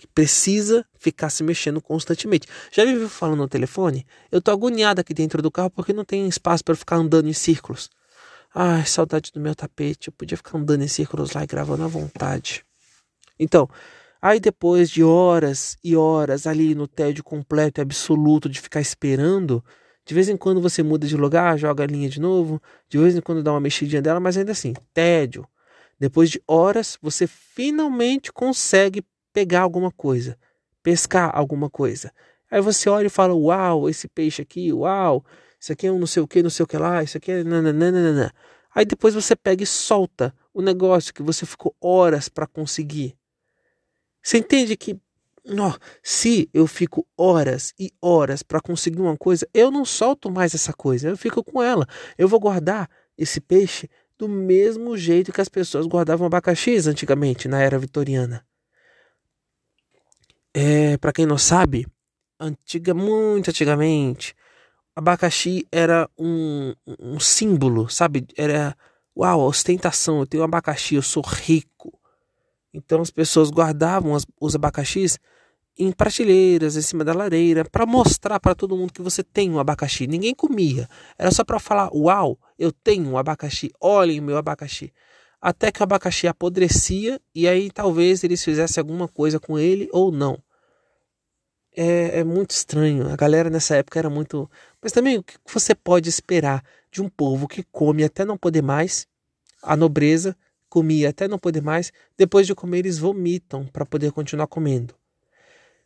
que 0.00 0.06
precisa 0.06 0.82
ficar 0.98 1.28
se 1.28 1.42
mexendo 1.42 1.78
constantemente. 1.78 2.48
Já 2.72 2.86
me 2.86 2.96
viu 2.96 3.06
falando 3.06 3.40
no 3.40 3.48
telefone? 3.48 4.06
Eu 4.32 4.40
tô 4.40 4.50
agoniado 4.50 4.98
aqui 4.98 5.12
dentro 5.12 5.42
do 5.42 5.50
carro 5.50 5.68
porque 5.68 5.92
não 5.92 6.06
tem 6.06 6.26
espaço 6.26 6.64
para 6.64 6.74
ficar 6.74 6.96
andando 6.96 7.28
em 7.28 7.34
círculos. 7.34 7.90
Ai, 8.54 8.86
saudade 8.86 9.30
do 9.30 9.38
meu 9.38 9.54
tapete. 9.54 10.08
Eu 10.08 10.14
podia 10.14 10.38
ficar 10.38 10.56
andando 10.56 10.82
em 10.82 10.88
círculos 10.88 11.32
lá 11.32 11.44
e 11.44 11.46
gravando 11.46 11.84
à 11.84 11.86
vontade. 11.86 12.64
Então, 13.38 13.68
aí 14.22 14.40
depois 14.40 14.88
de 14.88 15.04
horas 15.04 15.76
e 15.84 15.94
horas 15.94 16.46
ali 16.46 16.74
no 16.74 16.88
tédio 16.88 17.22
completo 17.22 17.78
e 17.78 17.82
absoluto 17.82 18.48
de 18.48 18.58
ficar 18.58 18.80
esperando, 18.80 19.62
de 20.06 20.14
vez 20.14 20.30
em 20.30 20.36
quando 20.36 20.62
você 20.62 20.82
muda 20.82 21.06
de 21.06 21.16
lugar, 21.16 21.58
joga 21.58 21.84
a 21.84 21.86
linha 21.86 22.08
de 22.08 22.18
novo, 22.20 22.60
de 22.88 22.96
vez 22.96 23.14
em 23.14 23.20
quando 23.20 23.42
dá 23.42 23.52
uma 23.52 23.60
mexidinha 23.60 24.00
dela, 24.00 24.18
mas 24.18 24.38
ainda 24.38 24.52
assim, 24.52 24.72
tédio. 24.94 25.46
Depois 25.98 26.30
de 26.30 26.42
horas, 26.48 26.96
você 27.02 27.26
finalmente 27.26 28.32
consegue 28.32 29.04
pegar 29.32 29.62
alguma 29.62 29.90
coisa, 29.90 30.38
pescar 30.82 31.30
alguma 31.34 31.70
coisa. 31.70 32.12
Aí 32.50 32.60
você 32.60 32.88
olha 32.88 33.06
e 33.06 33.10
fala: 33.10 33.34
Uau, 33.34 33.88
esse 33.88 34.08
peixe 34.08 34.42
aqui, 34.42 34.72
uau, 34.72 35.24
isso 35.58 35.72
aqui 35.72 35.86
é 35.86 35.92
um 35.92 35.98
não 35.98 36.06
sei 36.06 36.22
o 36.22 36.28
que, 36.28 36.42
não 36.42 36.50
sei 36.50 36.64
o 36.64 36.66
que 36.66 36.76
lá, 36.76 37.02
isso 37.02 37.16
aqui 37.16 37.30
é. 37.30 37.44
Nananana. 37.44 38.32
Aí 38.74 38.84
depois 38.84 39.14
você 39.14 39.34
pega 39.36 39.62
e 39.62 39.66
solta 39.66 40.34
o 40.54 40.62
negócio 40.62 41.12
que 41.12 41.22
você 41.22 41.44
ficou 41.44 41.74
horas 41.80 42.28
para 42.28 42.46
conseguir. 42.46 43.16
Você 44.22 44.38
entende 44.38 44.76
que 44.76 44.98
ó, 45.58 45.74
se 46.02 46.48
eu 46.52 46.66
fico 46.66 47.06
horas 47.16 47.72
e 47.78 47.90
horas 48.00 48.42
para 48.42 48.60
conseguir 48.60 49.00
uma 49.00 49.16
coisa, 49.16 49.48
eu 49.52 49.70
não 49.70 49.84
solto 49.84 50.30
mais 50.30 50.54
essa 50.54 50.72
coisa, 50.72 51.08
eu 51.08 51.16
fico 51.16 51.42
com 51.42 51.62
ela. 51.62 51.86
Eu 52.16 52.28
vou 52.28 52.38
guardar 52.38 52.88
esse 53.16 53.40
peixe 53.40 53.88
do 54.18 54.28
mesmo 54.28 54.96
jeito 54.96 55.32
que 55.32 55.40
as 55.40 55.48
pessoas 55.48 55.86
guardavam 55.86 56.26
abacaxis 56.26 56.86
antigamente, 56.86 57.48
na 57.48 57.60
era 57.60 57.78
vitoriana. 57.78 58.44
É, 60.54 60.96
para 60.98 61.12
quem 61.12 61.26
não 61.26 61.38
sabe, 61.38 61.86
antiga, 62.38 62.92
muito 62.92 63.50
antigamente, 63.50 64.34
abacaxi 64.96 65.66
era 65.70 66.08
um, 66.18 66.74
um 66.98 67.20
símbolo, 67.20 67.88
sabe? 67.88 68.26
Era, 68.36 68.76
uau, 69.16 69.40
ostentação, 69.40 70.20
eu 70.20 70.26
tenho 70.26 70.42
abacaxi, 70.42 70.96
eu 70.96 71.02
sou 71.02 71.22
rico. 71.22 71.98
Então 72.72 73.00
as 73.00 73.10
pessoas 73.10 73.50
guardavam 73.50 74.14
as, 74.14 74.26
os 74.40 74.54
abacaxis 74.54 75.18
em 75.78 75.92
prateleiras, 75.92 76.76
em 76.76 76.82
cima 76.82 77.04
da 77.04 77.14
lareira, 77.14 77.64
para 77.64 77.86
mostrar 77.86 78.38
para 78.38 78.54
todo 78.54 78.76
mundo 78.76 78.92
que 78.92 79.02
você 79.02 79.22
tem 79.22 79.50
um 79.50 79.58
abacaxi. 79.58 80.06
Ninguém 80.06 80.34
comia, 80.34 80.88
era 81.18 81.30
só 81.30 81.44
para 81.44 81.58
falar: 81.58 81.90
Uau, 81.94 82.38
eu 82.58 82.72
tenho 82.72 83.08
um 83.08 83.18
abacaxi, 83.18 83.70
olhem 83.80 84.20
meu 84.20 84.36
abacaxi. 84.36 84.92
Até 85.40 85.72
que 85.72 85.80
o 85.80 85.84
abacaxi 85.84 86.26
apodrecia 86.26 87.20
e 87.34 87.48
aí 87.48 87.70
talvez 87.70 88.22
eles 88.22 88.44
fizessem 88.44 88.80
alguma 88.80 89.08
coisa 89.08 89.40
com 89.40 89.58
ele 89.58 89.88
ou 89.92 90.12
não 90.12 90.38
é, 91.76 92.20
é 92.20 92.24
muito 92.24 92.50
estranho. 92.50 93.08
A 93.10 93.16
galera 93.16 93.50
nessa 93.50 93.76
época 93.76 93.98
era 93.98 94.10
muito. 94.10 94.50
Mas 94.82 94.92
também 94.92 95.18
o 95.18 95.22
que 95.22 95.38
você 95.52 95.74
pode 95.74 96.08
esperar 96.08 96.62
de 96.90 97.00
um 97.00 97.08
povo 97.08 97.46
que 97.46 97.62
come 97.62 98.04
até 98.04 98.24
não 98.24 98.36
poder 98.36 98.62
mais, 98.62 99.06
a 99.62 99.76
nobreza 99.76 100.36
comia 100.68 101.10
até 101.10 101.26
não 101.26 101.38
poder 101.38 101.62
mais, 101.62 101.92
depois 102.16 102.46
de 102.46 102.54
comer 102.54 102.80
eles 102.80 102.98
vomitam 102.98 103.66
para 103.66 103.86
poder 103.86 104.12
continuar 104.12 104.46
comendo. 104.46 104.94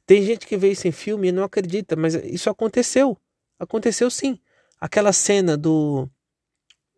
Tem 0.06 0.22
gente 0.22 0.46
que 0.46 0.56
vê 0.56 0.72
isso 0.72 0.86
em 0.86 0.92
filme 0.92 1.28
e 1.28 1.32
não 1.32 1.44
acredita, 1.44 1.96
mas 1.96 2.14
isso 2.14 2.50
aconteceu. 2.50 3.16
Aconteceu 3.58 4.10
sim. 4.10 4.38
Aquela 4.78 5.12
cena 5.12 5.56
do 5.56 6.08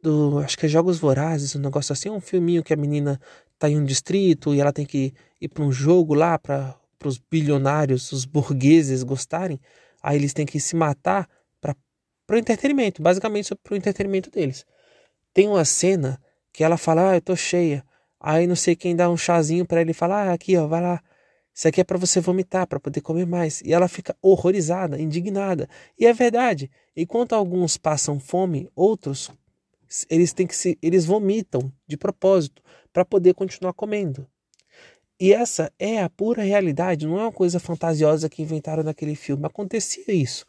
do 0.06 0.38
acho 0.38 0.56
que 0.56 0.66
é 0.66 0.68
Jogos 0.68 0.98
Vorazes, 0.98 1.56
um 1.56 1.58
negócio 1.58 1.92
assim, 1.92 2.08
um 2.08 2.20
filminho 2.20 2.62
que 2.62 2.72
a 2.72 2.76
menina 2.76 3.20
tá 3.58 3.68
em 3.68 3.76
um 3.76 3.84
distrito 3.84 4.54
e 4.54 4.60
ela 4.60 4.72
tem 4.72 4.86
que 4.86 5.12
ir 5.40 5.48
para 5.48 5.64
um 5.64 5.72
jogo 5.72 6.14
lá 6.14 6.38
para 6.38 6.78
os 7.04 7.18
bilionários, 7.18 8.12
os 8.12 8.24
burgueses 8.24 9.02
gostarem, 9.02 9.60
aí 10.00 10.16
eles 10.16 10.32
têm 10.32 10.46
que 10.46 10.60
se 10.60 10.76
matar 10.76 11.28
para 11.60 12.36
o 12.36 12.38
entretenimento, 12.38 13.02
basicamente 13.02 13.52
para 13.56 13.74
o 13.74 13.76
entretenimento 13.76 14.30
deles. 14.30 14.64
Tem 15.34 15.48
uma 15.48 15.64
cena 15.64 16.20
que 16.52 16.62
ela 16.62 16.76
fala, 16.76 17.10
ah, 17.10 17.16
eu 17.16 17.20
tô 17.20 17.34
cheia. 17.34 17.84
Aí 18.20 18.46
não 18.46 18.56
sei 18.56 18.74
quem 18.74 18.94
dá 18.94 19.10
um 19.10 19.16
chazinho 19.16 19.66
para 19.66 19.80
ele 19.80 19.92
falar, 19.92 20.28
ah, 20.28 20.32
aqui 20.32 20.56
ó, 20.56 20.66
vai 20.66 20.80
lá. 20.80 21.02
Isso 21.54 21.68
aqui 21.68 21.80
é 21.80 21.84
para 21.84 21.98
você 21.98 22.20
vomitar, 22.20 22.66
para 22.66 22.80
poder 22.80 23.00
comer 23.00 23.26
mais. 23.26 23.60
E 23.62 23.72
ela 23.72 23.86
fica 23.86 24.16
horrorizada, 24.20 25.00
indignada. 25.00 25.68
E 25.98 26.06
é 26.06 26.12
verdade. 26.12 26.70
Enquanto 26.96 27.34
alguns 27.34 27.76
passam 27.76 28.18
fome, 28.18 28.68
outros 28.74 29.30
eles 30.08 30.32
têm 30.32 30.46
que 30.46 30.56
se, 30.56 30.78
eles 30.82 31.04
vomitam 31.04 31.72
de 31.86 31.96
propósito 31.96 32.62
para 32.92 33.04
poder 33.04 33.34
continuar 33.34 33.72
comendo. 33.72 34.26
E 35.18 35.32
essa 35.32 35.72
é 35.78 36.02
a 36.02 36.10
pura 36.10 36.42
realidade, 36.42 37.06
não 37.06 37.18
é 37.18 37.22
uma 37.22 37.32
coisa 37.32 37.58
fantasiosa 37.58 38.28
que 38.28 38.42
inventaram 38.42 38.82
naquele 38.82 39.14
filme. 39.14 39.46
Acontecia 39.46 40.12
isso. 40.12 40.44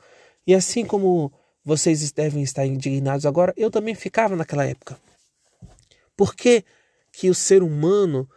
E 0.46 0.54
assim 0.54 0.86
como 0.86 1.32
vocês 1.64 2.12
devem 2.12 2.44
estar 2.44 2.66
indignados 2.66 3.26
agora, 3.26 3.54
eu 3.56 3.72
também 3.72 3.96
ficava 3.96 4.36
naquela 4.36 4.66
época. 4.66 5.00
Por 6.16 6.36
que, 6.36 6.64
que 7.12 7.30
o 7.30 7.36
ser 7.36 7.64
humano 7.64 8.30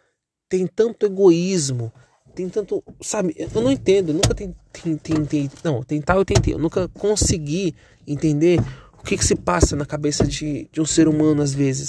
tem 0.49 0.67
tanto 0.67 1.07
egoísmo 1.07 1.93
tem 2.35 2.49
tanto, 2.49 2.83
sabe? 3.01 3.35
Eu 3.37 3.61
não 3.61 3.71
entendo, 3.71 4.13
nunca 4.13 4.35
tentei, 4.35 4.97
tentei, 4.97 5.51
não, 5.63 5.83
tentar 5.83 6.17
eu 6.17 6.25
tentei, 6.25 6.55
eu 6.55 6.59
nunca 6.59 6.89
consegui 6.89 7.75
entender 8.07 8.59
o 9.01 9.03
que, 9.03 9.17
que 9.17 9.25
se 9.25 9.35
passa 9.35 9.75
na 9.75 9.87
cabeça 9.87 10.27
de, 10.27 10.69
de 10.71 10.81
um 10.81 10.85
ser 10.87 11.09
humano 11.09 11.43
às 11.43 11.53
vezes. 11.53 11.89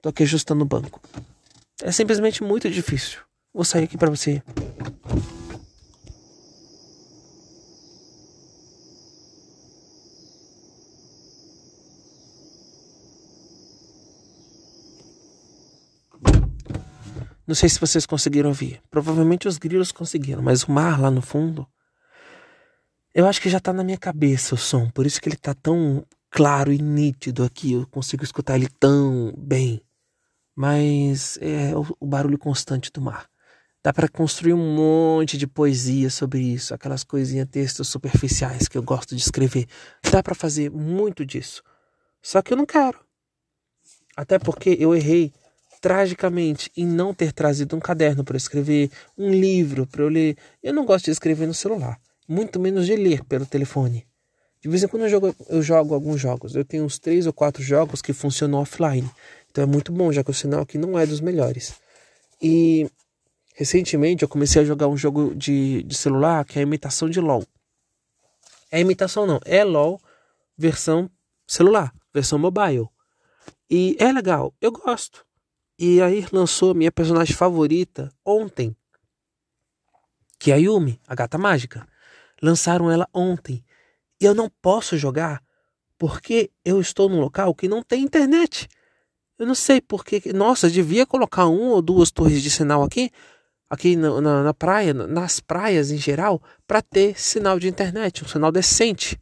Tô 0.00 0.08
aqui 0.08 0.22
ajustando 0.22 0.62
o 0.62 0.66
banco. 0.66 1.00
É 1.82 1.92
simplesmente 1.92 2.42
muito 2.42 2.70
difícil. 2.70 3.18
Vou 3.52 3.64
sair 3.64 3.84
aqui 3.84 3.98
para 3.98 4.10
você. 4.10 4.42
Não 17.46 17.54
sei 17.54 17.68
se 17.68 17.80
vocês 17.80 18.04
conseguiram 18.04 18.50
ouvir. 18.50 18.80
Provavelmente 18.90 19.48
os 19.48 19.56
grilos 19.56 19.90
conseguiram, 19.90 20.42
mas 20.42 20.64
o 20.64 20.70
mar 20.70 21.00
lá 21.00 21.10
no 21.10 21.22
fundo. 21.22 21.66
Eu 23.14 23.26
acho 23.26 23.40
que 23.40 23.48
já 23.48 23.58
tá 23.58 23.72
na 23.72 23.82
minha 23.82 23.98
cabeça 23.98 24.54
o 24.54 24.58
som, 24.58 24.88
por 24.90 25.06
isso 25.06 25.20
que 25.20 25.28
ele 25.28 25.36
tá 25.36 25.54
tão 25.54 26.04
claro 26.30 26.72
e 26.72 26.78
nítido 26.78 27.42
aqui. 27.42 27.72
Eu 27.72 27.86
consigo 27.86 28.22
escutar 28.22 28.56
ele 28.56 28.68
tão 28.78 29.32
bem. 29.36 29.80
Mas 30.54 31.38
é 31.40 31.76
o, 31.76 31.86
o 32.00 32.06
barulho 32.06 32.38
constante 32.38 32.90
do 32.92 33.00
mar. 33.00 33.28
Dá 33.82 33.92
para 33.92 34.08
construir 34.08 34.52
um 34.52 34.74
monte 34.74 35.38
de 35.38 35.46
poesia 35.46 36.10
sobre 36.10 36.40
isso, 36.40 36.74
aquelas 36.74 37.04
coisinhas, 37.04 37.48
textos 37.48 37.88
superficiais 37.88 38.66
que 38.66 38.76
eu 38.76 38.82
gosto 38.82 39.14
de 39.14 39.22
escrever. 39.22 39.66
Dá 40.10 40.22
para 40.22 40.34
fazer 40.34 40.70
muito 40.70 41.24
disso. 41.24 41.62
Só 42.20 42.42
que 42.42 42.52
eu 42.52 42.56
não 42.56 42.66
quero. 42.66 43.00
Até 44.16 44.38
porque 44.38 44.76
eu 44.80 44.94
errei 44.94 45.32
tragicamente 45.80 46.70
em 46.76 46.84
não 46.84 47.14
ter 47.14 47.32
trazido 47.32 47.76
um 47.76 47.80
caderno 47.80 48.24
para 48.24 48.36
escrever, 48.36 48.90
um 49.16 49.30
livro 49.30 49.86
para 49.86 50.02
eu 50.02 50.08
ler. 50.08 50.36
Eu 50.60 50.74
não 50.74 50.84
gosto 50.84 51.04
de 51.04 51.12
escrever 51.12 51.46
no 51.46 51.54
celular, 51.54 52.00
muito 52.28 52.60
menos 52.60 52.86
de 52.86 52.94
ler 52.94 53.24
pelo 53.24 53.46
telefone. 53.46 54.06
De 54.60 54.68
vez 54.68 54.82
em 54.82 54.88
quando 54.88 55.04
eu 55.04 55.08
jogo, 55.08 55.36
eu 55.48 55.62
jogo 55.62 55.94
alguns 55.94 56.20
jogos. 56.20 56.54
Eu 56.54 56.64
tenho 56.64 56.84
uns 56.84 56.98
três 56.98 57.26
ou 57.26 57.32
quatro 57.32 57.62
jogos 57.62 58.02
que 58.02 58.12
funcionam 58.12 58.60
offline. 58.60 59.08
Então 59.50 59.64
é 59.64 59.66
muito 59.66 59.92
bom, 59.92 60.12
já 60.12 60.22
que 60.22 60.30
o 60.30 60.34
sinal 60.34 60.60
aqui 60.60 60.76
não 60.76 60.98
é 60.98 61.06
dos 61.06 61.20
melhores. 61.20 61.74
E 62.42 62.90
recentemente 63.54 64.22
eu 64.22 64.28
comecei 64.28 64.62
a 64.62 64.64
jogar 64.64 64.88
um 64.88 64.96
jogo 64.96 65.34
de, 65.34 65.82
de 65.84 65.96
celular 65.96 66.44
que 66.44 66.58
é 66.58 66.60
a 66.60 66.62
imitação 66.62 67.08
de 67.08 67.20
LOL. 67.20 67.44
É 68.70 68.80
imitação 68.80 69.26
não, 69.26 69.40
é 69.44 69.64
LOL 69.64 70.00
versão 70.56 71.10
celular, 71.46 71.94
versão 72.12 72.38
mobile. 72.38 72.88
E 73.70 73.96
é 73.98 74.12
legal, 74.12 74.52
eu 74.60 74.72
gosto. 74.72 75.24
E 75.78 76.02
aí 76.02 76.26
lançou 76.32 76.72
a 76.72 76.74
minha 76.74 76.90
personagem 76.90 77.34
favorita 77.34 78.12
ontem, 78.24 78.76
que 80.38 80.50
é 80.50 80.54
a 80.54 80.58
Yumi, 80.58 81.00
a 81.06 81.14
gata 81.14 81.38
mágica. 81.38 81.86
Lançaram 82.42 82.90
ela 82.90 83.08
ontem. 83.12 83.64
E 84.20 84.24
eu 84.24 84.34
não 84.34 84.50
posso 84.60 84.96
jogar 84.96 85.42
porque 85.98 86.50
eu 86.64 86.80
estou 86.80 87.08
num 87.08 87.20
local 87.20 87.54
que 87.54 87.68
não 87.68 87.82
tem 87.82 88.02
internet. 88.02 88.68
Eu 89.38 89.46
não 89.46 89.54
sei 89.54 89.80
porque. 89.80 90.32
Nossa, 90.32 90.70
devia 90.70 91.06
colocar 91.06 91.46
um 91.46 91.70
ou 91.70 91.82
duas 91.82 92.10
torres 92.10 92.42
de 92.42 92.50
sinal 92.50 92.82
aqui, 92.82 93.10
aqui 93.70 93.96
na, 93.96 94.20
na, 94.20 94.42
na 94.42 94.54
praia, 94.54 94.92
nas 94.92 95.40
praias 95.40 95.90
em 95.90 95.98
geral, 95.98 96.42
para 96.66 96.82
ter 96.82 97.18
sinal 97.18 97.58
de 97.58 97.68
internet, 97.68 98.24
um 98.24 98.28
sinal 98.28 98.50
decente. 98.50 99.18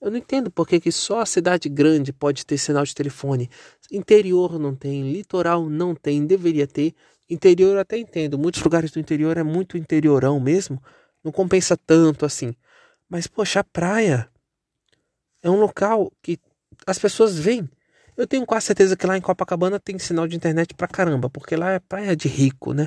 Eu 0.00 0.10
não 0.10 0.18
entendo 0.18 0.50
por 0.50 0.68
que, 0.68 0.78
que 0.78 0.92
só 0.92 1.20
a 1.20 1.26
cidade 1.26 1.68
grande 1.68 2.12
pode 2.12 2.44
ter 2.44 2.58
sinal 2.58 2.84
de 2.84 2.94
telefone. 2.94 3.50
Interior 3.90 4.58
não 4.58 4.74
tem, 4.74 5.10
litoral 5.10 5.68
não 5.68 5.94
tem, 5.94 6.26
deveria 6.26 6.66
ter. 6.66 6.94
Interior 7.28 7.74
eu 7.74 7.80
até 7.80 7.98
entendo. 7.98 8.38
Muitos 8.38 8.62
lugares 8.62 8.90
do 8.92 9.00
interior 9.00 9.36
é 9.36 9.42
muito 9.42 9.76
interiorão 9.76 10.38
mesmo. 10.38 10.80
Não 11.26 11.32
compensa 11.32 11.76
tanto 11.76 12.24
assim. 12.24 12.54
Mas, 13.08 13.26
poxa, 13.26 13.58
a 13.58 13.64
praia 13.64 14.30
é 15.42 15.50
um 15.50 15.58
local 15.58 16.12
que 16.22 16.38
as 16.86 17.00
pessoas 17.00 17.36
vêm. 17.36 17.68
Eu 18.16 18.28
tenho 18.28 18.46
quase 18.46 18.66
certeza 18.66 18.96
que 18.96 19.04
lá 19.04 19.18
em 19.18 19.20
Copacabana 19.20 19.80
tem 19.80 19.98
sinal 19.98 20.28
de 20.28 20.36
internet 20.36 20.72
pra 20.72 20.86
caramba, 20.86 21.28
porque 21.28 21.56
lá 21.56 21.72
é 21.72 21.80
praia 21.80 22.14
de 22.14 22.28
rico, 22.28 22.72
né? 22.72 22.86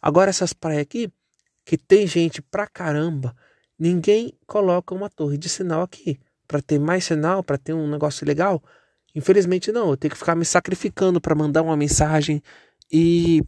Agora 0.00 0.30
essas 0.30 0.52
praias 0.52 0.82
aqui, 0.82 1.12
que 1.64 1.76
tem 1.76 2.06
gente 2.06 2.40
pra 2.40 2.68
caramba, 2.68 3.34
ninguém 3.76 4.32
coloca 4.46 4.94
uma 4.94 5.10
torre 5.10 5.36
de 5.36 5.48
sinal 5.48 5.82
aqui 5.82 6.20
para 6.46 6.62
ter 6.62 6.78
mais 6.78 7.02
sinal, 7.02 7.42
para 7.42 7.58
ter 7.58 7.72
um 7.72 7.90
negócio 7.90 8.24
legal. 8.24 8.62
Infelizmente 9.12 9.72
não, 9.72 9.90
eu 9.90 9.96
tenho 9.96 10.12
que 10.12 10.18
ficar 10.18 10.36
me 10.36 10.44
sacrificando 10.44 11.20
para 11.20 11.34
mandar 11.34 11.62
uma 11.62 11.76
mensagem 11.76 12.40
e 12.92 13.42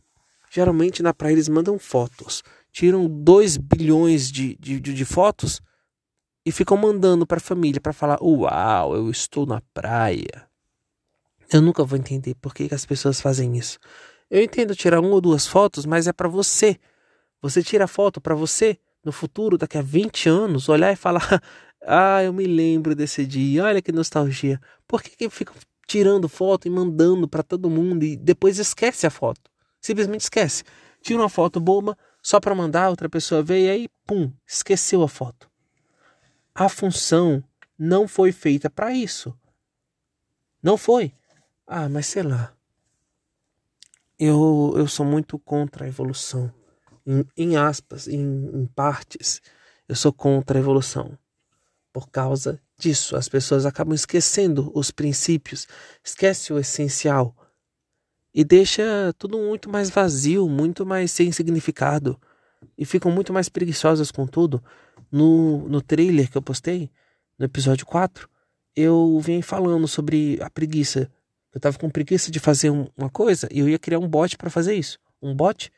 geralmente 0.51 1.05
na 1.05 1.15
praia 1.15 1.35
eles 1.35 1.49
mandam 1.49 1.79
fotos, 1.79 2.43
tiram 2.75 3.09
2 3.09 3.57
bilhões 3.57 4.31
de, 4.33 4.57
de, 4.57 4.81
de, 4.81 5.05
fotos 5.05 5.63
e 6.45 6.51
ficam 6.51 6.77
mandando 6.77 7.25
para 7.25 7.39
a 7.39 7.41
família 7.41 7.81
para 7.81 7.93
falar: 7.93 8.19
Uau, 8.21 8.97
eu 8.97 9.09
estou 9.09 9.47
na 9.47 9.63
praia. 9.73 10.49
Eu 11.53 11.63
nunca 11.63 11.85
vou 11.85 11.97
entender 11.97 12.35
por 12.35 12.53
que, 12.53 12.69
que 12.69 12.75
as 12.75 12.85
pessoas 12.85 13.21
fazem 13.21 13.57
isso. 13.57 13.79
Eu 14.29 14.43
entendo 14.43 14.75
tirar 14.75 14.99
uma 14.99 15.15
ou 15.15 15.21
duas 15.21 15.47
fotos, 15.47 15.87
mas 15.87 16.09
é 16.09 16.13
para 16.13 16.29
você. 16.29 16.77
Você 17.41 17.63
tira 17.63 17.87
foto 17.87 18.21
para 18.21 18.35
você 18.35 18.77
no 19.05 19.13
futuro, 19.13 19.57
daqui 19.57 19.79
a 19.79 19.83
20 19.83 20.29
anos, 20.29 20.69
olhar 20.69 20.93
e 20.93 20.97
falar: 20.97 21.41
Ah, 21.81 22.25
eu 22.25 22.33
me 22.33 22.45
lembro 22.45 22.97
desse 22.97 23.25
dia. 23.25 23.65
Olha 23.65 23.81
que 23.81 23.93
nostalgia. 23.93 24.61
Por 24.89 25.01
que, 25.01 25.11
que 25.11 25.31
ficam 25.31 25.55
tirando 25.87 26.29
foto 26.29 26.67
e 26.67 26.71
mandando 26.71 27.29
para 27.29 27.45
todo 27.45 27.71
mundo 27.71 28.05
e 28.05 28.17
depois 28.17 28.59
esquece 28.59 29.07
a 29.07 29.11
foto? 29.11 29.49
Simplesmente 29.81 30.23
esquece. 30.23 30.65
Tira 31.01 31.21
uma 31.21 31.29
foto 31.29 31.61
boba 31.61 31.97
só 32.25 32.41
para 32.41 32.55
mandar, 32.55 32.89
outra 32.89 33.07
pessoa 33.07 33.43
ver 33.43 33.67
e 33.67 33.69
aí, 33.69 33.89
pum, 34.07 34.33
esqueceu 34.47 35.03
a 35.03 35.09
foto. 35.09 35.47
A 36.55 36.71
função 36.71 37.45
não 37.79 38.09
foi 38.09 38.33
feita 38.33 38.71
para 38.71 38.95
isso. 38.95 39.39
Não 40.63 40.79
foi. 40.79 41.13
Ah, 41.67 41.87
mas 41.87 42.07
sei 42.07 42.23
lá. 42.23 42.55
Eu, 44.19 44.73
eu 44.75 44.89
sou 44.89 45.05
muito 45.05 45.39
contra 45.39 45.85
a 45.85 45.89
evolução. 45.89 46.51
Em, 47.07 47.27
em 47.37 47.57
aspas, 47.59 48.09
em, 48.09 48.23
em 48.55 48.67
partes, 48.69 49.43
eu 49.87 49.95
sou 49.95 50.11
contra 50.11 50.59
a 50.59 50.63
evolução. 50.63 51.19
Por 51.93 52.09
causa 52.09 52.59
disso, 52.79 53.17
as 53.17 53.29
pessoas 53.29 53.67
acabam 53.67 53.95
esquecendo 53.95 54.73
os 54.75 54.91
princípios, 54.91 55.69
esquece 56.03 56.55
o 56.55 56.59
essencial 56.59 57.37
e 58.35 58.45
deixa 58.45 59.15
tudo 59.17 59.39
muito 59.39 59.71
mais 59.71 59.89
vazio, 59.89 60.49
muito 60.49 60.85
mais 60.85 61.11
sem 61.13 61.31
significado 61.31 62.19
e 62.77 62.85
ficam 62.85 63.11
muito 63.11 63.33
mais 63.33 63.49
preguiçosas 63.49 64.11
com 64.11 64.27
tudo. 64.27 64.63
No, 65.11 65.69
no 65.69 65.81
trailer 65.81 66.31
que 66.31 66.37
eu 66.37 66.43
postei, 66.43 66.91
no 67.39 67.45
episódio 67.45 67.87
4, 67.87 68.29
eu 68.75 69.21
vim 69.21 69.41
falando 69.43 69.87
sobre 69.87 70.39
a 70.43 70.51
preguiça. 70.51 71.11
Eu 71.53 71.59
estava 71.59 71.79
com 71.79 71.89
preguiça 71.89 72.31
de 72.31 72.41
fazer 72.41 72.71
um, 72.71 72.89
uma 72.97 73.09
coisa 73.09 73.49
e 73.53 73.61
eu 73.61 73.69
ia 73.69 73.79
criar 73.79 74.01
um 74.01 74.09
bot 74.09 74.37
para 74.37 74.51
fazer 74.51 74.75
isso. 74.75 74.99
Um 75.23 75.35
bot 75.35 75.71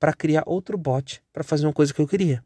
para 0.00 0.14
criar 0.14 0.44
outro 0.46 0.78
bot 0.78 1.22
para 1.32 1.44
fazer 1.44 1.66
uma 1.66 1.72
coisa 1.72 1.92
que 1.92 2.00
eu 2.00 2.08
queria. 2.08 2.42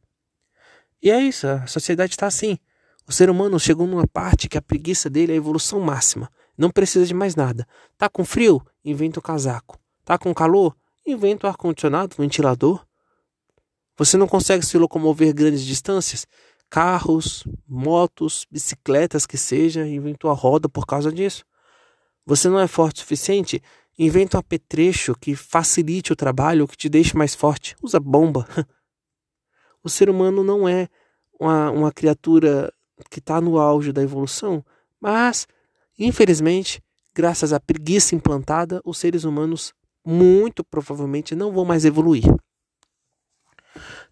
E 1.01 1.11
é 1.11 1.21
isso, 1.21 1.47
a 1.47 1.67
sociedade 1.67 2.13
está 2.13 2.27
assim. 2.27 2.59
O 3.07 3.13
ser 3.13 3.29
humano 3.31 3.59
chegou 3.59 3.87
numa 3.87 4.07
parte 4.07 4.49
que 4.49 4.59
a 4.59 4.63
preguiça 4.63 5.11
dele 5.11 5.33
é 5.33 5.35
a 5.35 5.39
evolução 5.39 5.81
máxima. 5.81 6.31
Não 6.57 6.71
precisa 6.71 7.07
de 7.07 7.15
mais 7.15 7.35
nada. 7.35 7.67
Tá 7.97 8.09
com 8.09 8.25
frio? 8.25 8.65
Inventa 8.85 9.19
o 9.19 9.23
casaco. 9.23 9.79
Tá 10.05 10.19
com 10.19 10.35
calor? 10.35 10.77
Inventa 11.07 11.47
o 11.47 11.51
ar-condicionado, 11.51 12.17
ventilador. 12.17 12.85
Você 13.97 14.17
não 14.17 14.27
consegue 14.27 14.65
se 14.65 14.79
locomover 14.79 15.35
grandes 15.35 15.63
distâncias? 15.65 16.27
Carros, 16.71 17.45
motos, 17.69 18.47
bicicletas 18.51 19.27
que 19.27 19.37
seja, 19.37 19.87
inventou 19.87 20.31
a 20.31 20.35
roda 20.35 20.69
por 20.69 20.87
causa 20.87 21.13
disso. 21.13 21.45
Você 22.25 22.49
não 22.49 22.59
é 22.59 22.67
forte 22.67 22.97
o 22.97 23.01
suficiente? 23.01 23.63
Inventa 23.99 24.37
um 24.37 24.41
apetrecho 24.41 25.15
que 25.15 25.35
facilite 25.35 26.13
o 26.13 26.17
trabalho, 26.17 26.67
que 26.67 26.77
te 26.77 26.89
deixe 26.89 27.17
mais 27.17 27.35
forte. 27.35 27.77
Usa 27.83 28.01
bomba. 28.01 28.47
O 29.85 29.89
ser 29.89 30.09
humano 30.09 30.45
não 30.45 30.69
é 30.69 30.89
uma, 31.41 31.71
uma 31.73 31.93
criatura 31.93 32.73
que 33.11 33.19
está 33.19 33.41
no 33.41 33.59
auge 33.59 33.93
da 33.93 34.01
evolução, 34.01 34.65
mas, 35.01 35.49
infelizmente, 35.99 36.81
graças 37.15 37.53
à 37.53 37.61
preguiça 37.61 38.15
implantada, 38.15 38.81
os 38.85 38.99
seres 38.99 39.25
humanos 39.25 39.73
muito 40.05 40.65
provavelmente 40.65 41.35
não 41.35 41.53
vão 41.53 41.65
mais 41.65 41.85
evoluir. 41.85 42.25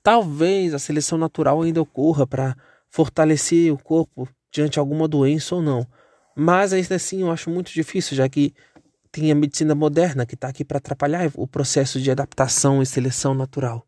Talvez 0.02 0.72
a 0.72 0.78
seleção 0.78 1.18
natural 1.18 1.62
ainda 1.62 1.82
ocorra 1.82 2.26
para 2.26 2.56
fortalecer 2.88 3.72
o 3.72 3.78
corpo 3.78 4.28
diante 4.52 4.74
de 4.74 4.78
alguma 4.78 5.06
doença 5.06 5.54
ou 5.54 5.62
não, 5.62 5.86
mas 6.36 6.72
ainda 6.72 6.94
assim 6.94 7.22
eu 7.22 7.30
acho 7.30 7.50
muito 7.50 7.72
difícil, 7.72 8.16
já 8.16 8.28
que 8.28 8.54
tem 9.12 9.30
a 9.30 9.34
medicina 9.34 9.74
moderna 9.74 10.24
que 10.24 10.34
está 10.34 10.48
aqui 10.48 10.64
para 10.64 10.78
atrapalhar 10.78 11.30
o 11.34 11.46
processo 11.46 12.00
de 12.00 12.10
adaptação 12.10 12.80
e 12.80 12.86
seleção 12.86 13.34
natural. 13.34 13.84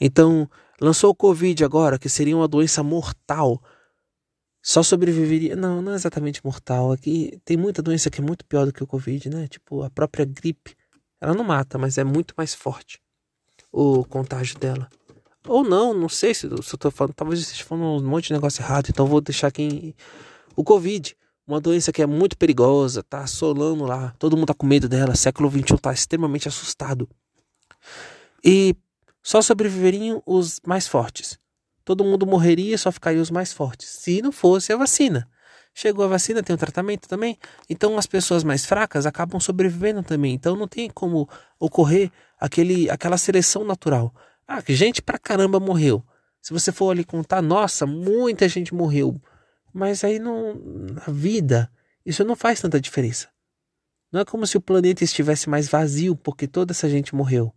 Então, 0.00 0.48
Lançou 0.80 1.10
o 1.10 1.14
Covid 1.14 1.64
agora, 1.64 1.98
que 1.98 2.08
seria 2.08 2.36
uma 2.36 2.46
doença 2.46 2.82
mortal. 2.82 3.62
Só 4.66 4.82
sobreviveria. 4.82 5.54
Não, 5.54 5.80
não 5.80 5.92
é 5.92 5.94
exatamente 5.94 6.44
mortal. 6.44 6.90
Aqui 6.90 7.40
tem 7.44 7.56
muita 7.56 7.80
doença 7.80 8.10
que 8.10 8.20
é 8.20 8.24
muito 8.24 8.44
pior 8.44 8.66
do 8.66 8.72
que 8.72 8.82
o 8.82 8.86
Covid, 8.86 9.30
né? 9.30 9.46
Tipo, 9.46 9.84
a 9.84 9.88
própria 9.88 10.24
gripe. 10.24 10.74
Ela 11.20 11.34
não 11.34 11.44
mata, 11.44 11.78
mas 11.78 11.98
é 11.98 12.02
muito 12.02 12.34
mais 12.36 12.52
forte. 12.52 13.00
o 13.70 14.04
contágio 14.04 14.58
dela. 14.58 14.88
Ou 15.46 15.62
não, 15.62 15.94
não 15.94 16.08
sei 16.08 16.34
se, 16.34 16.48
se 16.48 16.74
eu 16.74 16.78
tô 16.78 16.90
falando, 16.90 17.14
talvez 17.14 17.38
eu 17.38 17.44
esteja 17.44 17.62
falando 17.62 18.04
um 18.04 18.08
monte 18.08 18.26
de 18.26 18.32
negócio 18.32 18.60
errado, 18.60 18.88
então 18.88 19.06
vou 19.06 19.20
deixar 19.20 19.46
aqui 19.46 19.94
o 20.56 20.64
Covid, 20.64 21.16
uma 21.46 21.60
doença 21.60 21.92
que 21.92 22.02
é 22.02 22.06
muito 22.06 22.36
perigosa, 22.36 23.04
tá 23.04 23.20
assolando 23.20 23.84
lá, 23.84 24.12
todo 24.18 24.36
mundo 24.36 24.48
tá 24.48 24.54
com 24.54 24.66
medo 24.66 24.88
dela, 24.88 25.14
século 25.14 25.48
XXI 25.48 25.78
tá 25.78 25.92
extremamente 25.92 26.48
assustado. 26.48 27.08
E 28.44 28.74
só 29.22 29.40
sobreviveriam 29.40 30.20
os 30.26 30.60
mais 30.66 30.88
fortes. 30.88 31.38
Todo 31.86 32.02
mundo 32.02 32.26
morreria, 32.26 32.76
só 32.76 32.90
ficariam 32.90 33.22
os 33.22 33.30
mais 33.30 33.52
fortes, 33.52 33.88
se 33.88 34.20
não 34.20 34.32
fosse 34.32 34.72
a 34.72 34.76
vacina. 34.76 35.30
Chegou 35.72 36.04
a 36.04 36.08
vacina, 36.08 36.42
tem 36.42 36.52
um 36.52 36.58
tratamento 36.58 37.06
também. 37.06 37.38
Então 37.70 37.96
as 37.96 38.08
pessoas 38.08 38.42
mais 38.42 38.64
fracas 38.66 39.06
acabam 39.06 39.38
sobrevivendo 39.38 40.02
também. 40.02 40.34
Então 40.34 40.56
não 40.56 40.66
tem 40.66 40.90
como 40.90 41.28
ocorrer 41.60 42.10
aquele, 42.40 42.90
aquela 42.90 43.16
seleção 43.16 43.62
natural. 43.62 44.12
Ah, 44.48 44.60
gente 44.66 45.00
pra 45.00 45.16
caramba 45.16 45.60
morreu. 45.60 46.04
Se 46.42 46.52
você 46.52 46.72
for 46.72 46.90
ali 46.90 47.04
contar, 47.04 47.40
nossa, 47.40 47.86
muita 47.86 48.48
gente 48.48 48.74
morreu. 48.74 49.22
Mas 49.72 50.02
aí 50.02 50.18
não, 50.18 50.56
na 50.56 51.12
vida, 51.12 51.70
isso 52.04 52.24
não 52.24 52.34
faz 52.34 52.60
tanta 52.60 52.80
diferença. 52.80 53.28
Não 54.10 54.22
é 54.22 54.24
como 54.24 54.44
se 54.44 54.56
o 54.56 54.60
planeta 54.60 55.04
estivesse 55.04 55.48
mais 55.48 55.68
vazio 55.68 56.16
porque 56.16 56.48
toda 56.48 56.72
essa 56.72 56.88
gente 56.88 57.14
morreu. 57.14 57.54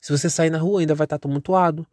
Se 0.00 0.16
você 0.16 0.30
sair 0.30 0.48
na 0.48 0.58
rua, 0.58 0.80
ainda 0.80 0.94
vai 0.94 1.04
estar 1.04 1.18
tumultuado, 1.18 1.86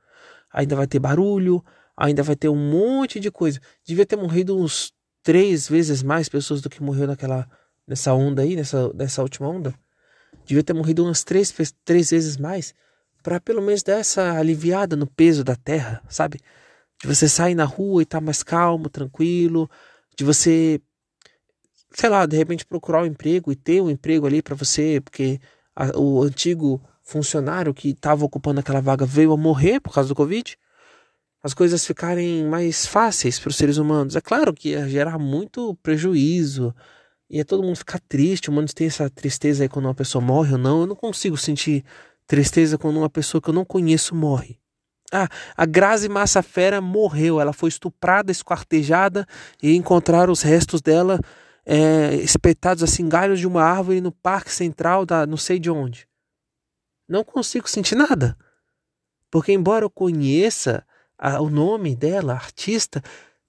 ainda 0.51 0.75
vai 0.75 0.87
ter 0.87 0.99
barulho, 0.99 1.63
ainda 1.95 2.23
vai 2.23 2.35
ter 2.35 2.49
um 2.49 2.55
monte 2.55 3.19
de 3.19 3.29
coisa. 3.31 3.59
Devia 3.85 4.05
ter 4.05 4.15
morrido 4.15 4.57
uns 4.57 4.93
três 5.23 5.67
vezes 5.67 6.01
mais 6.01 6.29
pessoas 6.29 6.61
do 6.61 6.69
que 6.69 6.81
morreu 6.81 7.07
naquela 7.07 7.47
nessa 7.85 8.13
onda 8.13 8.43
aí, 8.43 8.55
nessa, 8.55 8.93
nessa 8.93 9.21
última 9.21 9.49
onda. 9.49 9.73
Devia 10.45 10.63
ter 10.63 10.73
morrido 10.73 11.03
umas 11.03 11.23
três, 11.23 11.53
três 11.83 12.11
vezes 12.11 12.37
mais 12.37 12.73
para 13.23 13.39
pelo 13.39 13.61
menos 13.61 13.83
dar 13.83 13.97
essa 13.99 14.33
aliviada 14.33 14.95
no 14.95 15.07
peso 15.07 15.43
da 15.43 15.55
terra, 15.55 16.01
sabe? 16.07 16.39
De 17.01 17.07
você 17.07 17.27
sair 17.27 17.55
na 17.55 17.65
rua 17.65 18.01
e 18.01 18.03
estar 18.03 18.19
tá 18.19 18.25
mais 18.25 18.43
calmo, 18.43 18.89
tranquilo, 18.89 19.69
de 20.15 20.23
você, 20.23 20.79
sei 21.91 22.09
lá, 22.09 22.25
de 22.25 22.37
repente 22.37 22.65
procurar 22.65 23.03
um 23.03 23.05
emprego 23.05 23.51
e 23.51 23.55
ter 23.55 23.81
um 23.81 23.89
emprego 23.89 24.25
ali 24.25 24.41
para 24.41 24.55
você, 24.55 25.01
porque 25.01 25.39
a, 25.75 25.97
o 25.97 26.23
antigo 26.23 26.81
funcionário 27.09 27.73
que 27.73 27.89
estava 27.89 28.23
ocupando 28.23 28.59
aquela 28.59 28.81
vaga 28.81 29.05
veio 29.05 29.33
a 29.33 29.37
morrer 29.37 29.79
por 29.79 29.93
causa 29.93 30.09
do 30.09 30.15
Covid 30.15 30.57
as 31.41 31.53
coisas 31.53 31.85
ficarem 31.85 32.45
mais 32.45 32.85
fáceis 32.85 33.39
para 33.39 33.49
os 33.49 33.55
seres 33.55 33.77
humanos. 33.77 34.15
É 34.15 34.21
claro 34.21 34.53
que 34.53 34.69
ia 34.69 34.87
gerar 34.87 35.17
muito 35.17 35.75
prejuízo, 35.81 36.75
ia 37.29 37.45
todo 37.45 37.63
mundo 37.63 37.77
ficar 37.77 37.99
triste. 37.99 38.49
O 38.49 38.53
mundo 38.53 38.73
tem 38.73 38.87
essa 38.87 39.09
tristeza 39.09 39.63
aí 39.63 39.69
quando 39.69 39.85
uma 39.85 39.95
pessoa 39.95 40.21
morre 40.21 40.53
ou 40.53 40.57
não. 40.57 40.81
Eu 40.81 40.87
não 40.87 40.95
consigo 40.95 41.37
sentir 41.37 41.83
tristeza 42.27 42.77
quando 42.77 42.97
uma 42.97 43.09
pessoa 43.09 43.41
que 43.41 43.49
eu 43.49 43.53
não 43.53 43.63
conheço 43.63 44.13
morre. 44.13 44.59
Ah, 45.11 45.27
a 45.55 45.65
Grazi 45.65 46.09
Massafera 46.09 46.81
morreu. 46.81 47.39
Ela 47.39 47.53
foi 47.53 47.69
estuprada, 47.69 48.31
esquartejada 48.31 49.25
e 49.63 49.75
encontraram 49.75 50.33
os 50.33 50.41
restos 50.41 50.81
dela 50.81 51.19
é, 51.65 52.15
espetados 52.15 52.83
assim, 52.83 53.07
galhos 53.07 53.39
de 53.39 53.47
uma 53.47 53.63
árvore 53.63 54.01
no 54.01 54.11
Parque 54.11 54.51
Central 54.51 55.05
da 55.05 55.25
não 55.25 55.37
sei 55.37 55.57
de 55.57 55.71
onde. 55.71 56.08
Não 57.09 57.23
consigo 57.23 57.67
sentir 57.67 57.95
nada. 57.95 58.37
Porque, 59.31 59.51
embora 59.51 59.83
eu 59.83 59.89
conheça 59.89 60.85
a, 61.17 61.41
o 61.41 61.49
nome 61.49 61.95
dela, 61.95 62.33
artista, 62.33 63.01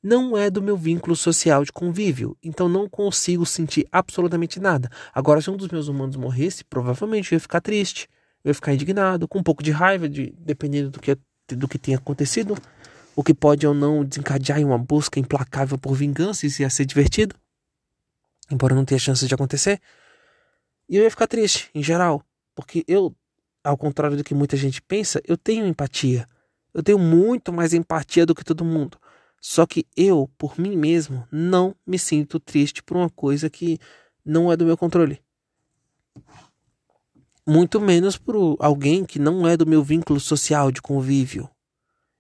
não 0.03 0.37
é 0.37 0.49
do 0.49 0.63
meu 0.63 0.79
vínculo 0.79 1.15
social 1.15 1.63
de 1.63 1.71
convívio, 1.71 2.37
então 2.43 2.69
não 2.71 2.89
consigo 2.89 3.45
sentir 3.45 3.87
absolutamente 3.93 4.59
nada. 4.59 4.91
Agora, 5.13 5.43
se 5.43 5.51
um 5.51 5.57
dos 5.57 5.69
meus 5.69 5.89
humanos 5.89 6.17
morresse, 6.17 6.65
provavelmente 6.65 7.33
eu 7.33 7.37
ia 7.37 7.41
ficar 7.41 7.61
triste, 7.61 8.09
eu 8.43 8.49
ia 8.49 8.55
ficar 8.55 8.73
indignado, 8.73 9.29
com 9.29 9.39
um 9.39 9.43
pouco 9.43 9.63
de 9.63 9.71
raiva, 9.71 10.09
de, 10.09 10.35
dependendo 10.39 10.91
do 10.91 11.01
que, 11.01 11.17
do 11.49 11.69
que 11.69 11.79
tenha 11.79 11.99
acontecido, 11.99 12.57
o 13.15 13.23
que 13.23 13.35
pode 13.35 13.67
ou 13.67 13.75
não 13.75 14.03
desencadear 14.03 14.59
em 14.59 14.65
uma 14.65 14.79
busca 14.79 15.21
implacável 15.21 15.77
por 15.77 15.95
vingança, 15.95 16.47
isso 16.47 16.63
ia 16.63 16.71
ser 16.71 16.87
divertido, 16.87 17.37
embora 18.51 18.75
não 18.75 18.87
tenha 18.87 18.99
chance 18.99 19.27
de 19.27 19.35
acontecer. 19.35 19.79
E 20.89 20.97
eu 20.97 21.05
ia 21.05 21.11
ficar 21.11 21.27
triste, 21.27 21.71
em 21.75 21.83
geral, 21.83 22.25
porque 22.55 22.85
eu, 22.89 23.15
ao 23.63 23.77
contrário 23.77 24.17
do 24.17 24.25
que 24.25 24.35
muita 24.35 24.57
gente 24.57 24.81
pensa, 24.83 25.21
eu 25.27 25.37
tenho 25.37 25.67
empatia. 25.67 26.29
Eu 26.73 26.83
tenho 26.83 26.99
muito 26.99 27.53
mais 27.53 27.75
empatia 27.75 28.25
do 28.25 28.35
que 28.35 28.45
todo 28.45 28.65
mundo. 28.65 28.99
Só 29.41 29.67
que 29.67 29.87
eu, 29.97 30.31
por 30.37 30.59
mim 30.59 30.77
mesmo, 30.77 31.27
não 31.33 31.75
me 31.87 31.99
sinto 31.99 32.39
triste 32.39 32.83
por 32.83 32.97
uma 32.97 33.09
coisa 33.09 33.49
que 33.49 33.79
não 34.25 34.53
é 34.53 34.57
do 34.57 34.67
meu 34.67 34.77
controle. 34.77 35.21
Muito 37.47 37.81
menos 37.81 38.17
por 38.17 38.57
alguém 38.61 39.05
que 39.05 39.19
não 39.19 39.49
é 39.49 39.57
do 39.57 39.67
meu 39.67 39.83
vínculo 39.83 40.21
social 40.21 40.71
de 40.71 40.83
convívio. 40.83 41.49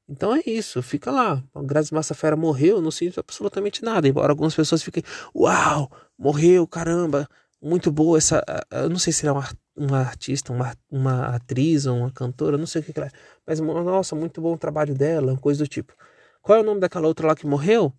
Então 0.08 0.34
é 0.34 0.42
isso, 0.44 0.82
fica 0.82 1.10
lá. 1.10 1.40
A 1.54 1.62
Grazi 1.62 1.94
Massafera 1.94 2.36
morreu, 2.36 2.76
eu 2.76 2.82
não 2.82 2.90
sinto 2.90 3.20
absolutamente 3.20 3.84
nada. 3.84 4.08
Embora 4.08 4.32
algumas 4.32 4.54
pessoas 4.54 4.82
fiquem, 4.82 5.04
uau, 5.32 5.88
morreu, 6.18 6.66
caramba, 6.66 7.28
muito 7.62 7.90
boa 7.92 8.18
essa. 8.18 8.42
Eu 8.70 8.88
não 8.88 8.98
sei 8.98 9.12
se 9.12 9.26
ela 9.26 9.36
é 9.36 9.40
uma 9.40 9.48
uma 9.80 10.00
artista, 10.00 10.52
uma, 10.52 10.74
uma 10.90 11.34
atriz 11.34 11.86
ou 11.86 11.96
uma 11.96 12.10
cantora, 12.10 12.58
não 12.58 12.66
sei 12.66 12.82
o 12.82 12.84
que, 12.84 12.92
que 12.92 12.98
ela 13.00 13.08
é. 13.08 13.12
Mas, 13.46 13.60
nossa, 13.60 14.14
muito 14.14 14.40
bom 14.40 14.52
o 14.52 14.58
trabalho 14.58 14.94
dela, 14.94 15.36
coisa 15.38 15.64
do 15.64 15.68
tipo. 15.68 15.94
Qual 16.42 16.58
é 16.58 16.60
o 16.60 16.64
nome 16.64 16.80
daquela 16.80 17.08
outra 17.08 17.28
lá 17.28 17.34
que 17.34 17.46
morreu? 17.46 17.92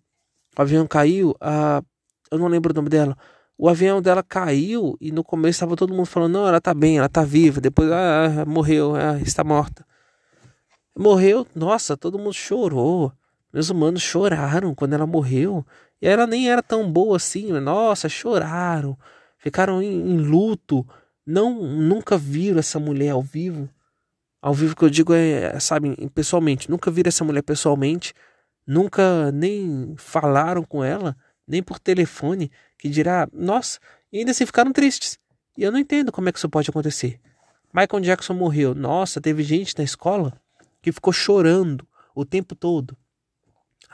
O 0.56 0.62
avião 0.62 0.86
caiu, 0.86 1.34
a... 1.40 1.82
eu 2.30 2.38
não 2.38 2.46
lembro 2.46 2.72
o 2.72 2.76
nome 2.76 2.88
dela. 2.88 3.16
O 3.58 3.68
avião 3.68 4.00
dela 4.00 4.22
caiu 4.22 4.96
e 5.00 5.10
no 5.10 5.24
começo 5.24 5.56
estava 5.56 5.76
todo 5.76 5.94
mundo 5.94 6.06
falando: 6.06 6.32
não, 6.32 6.46
ela 6.46 6.60
tá 6.60 6.72
bem, 6.72 6.98
ela 6.98 7.08
tá 7.08 7.24
viva. 7.24 7.60
Depois, 7.60 7.90
ah, 7.90 8.44
morreu, 8.46 8.94
ah, 8.94 9.18
está 9.20 9.42
morta. 9.42 9.84
Morreu, 10.96 11.46
nossa, 11.54 11.96
todo 11.96 12.18
mundo 12.18 12.34
chorou. 12.34 13.12
Meus 13.52 13.70
humanos 13.70 14.02
choraram 14.02 14.74
quando 14.74 14.94
ela 14.94 15.06
morreu. 15.06 15.64
E 16.00 16.06
ela 16.06 16.26
nem 16.26 16.50
era 16.50 16.62
tão 16.62 16.90
boa 16.90 17.16
assim, 17.16 17.52
nossa, 17.52 18.08
choraram. 18.08 18.96
Ficaram 19.42 19.82
em, 19.82 19.92
em 19.92 20.18
luto 20.18 20.86
não 21.26 21.60
nunca 21.62 22.16
viram 22.16 22.60
essa 22.60 22.78
mulher 22.78 23.10
ao 23.10 23.22
vivo. 23.22 23.68
Ao 24.40 24.54
vivo 24.54 24.74
que 24.74 24.84
eu 24.84 24.90
digo 24.90 25.12
é, 25.12 25.58
sabe, 25.58 25.94
pessoalmente, 26.14 26.70
nunca 26.70 26.90
viram 26.90 27.08
essa 27.08 27.24
mulher 27.24 27.42
pessoalmente, 27.42 28.14
nunca 28.66 29.30
nem 29.32 29.94
falaram 29.98 30.64
com 30.64 30.82
ela, 30.82 31.16
nem 31.46 31.62
por 31.62 31.78
telefone, 31.78 32.50
que 32.78 32.88
dirá, 32.88 33.28
nossa, 33.32 33.78
e 34.12 34.18
ainda 34.18 34.30
assim 34.30 34.46
ficaram 34.46 34.72
tristes. 34.72 35.18
E 35.58 35.62
eu 35.62 35.72
não 35.72 35.78
entendo 35.78 36.12
como 36.12 36.28
é 36.28 36.32
que 36.32 36.38
isso 36.38 36.48
pode 36.48 36.70
acontecer. 36.70 37.20
Michael 37.74 38.02
Jackson 38.02 38.34
morreu. 38.34 38.74
Nossa, 38.74 39.20
teve 39.20 39.42
gente 39.42 39.76
na 39.76 39.84
escola 39.84 40.32
que 40.80 40.92
ficou 40.92 41.12
chorando 41.12 41.86
o 42.14 42.24
tempo 42.24 42.54
todo. 42.54 42.96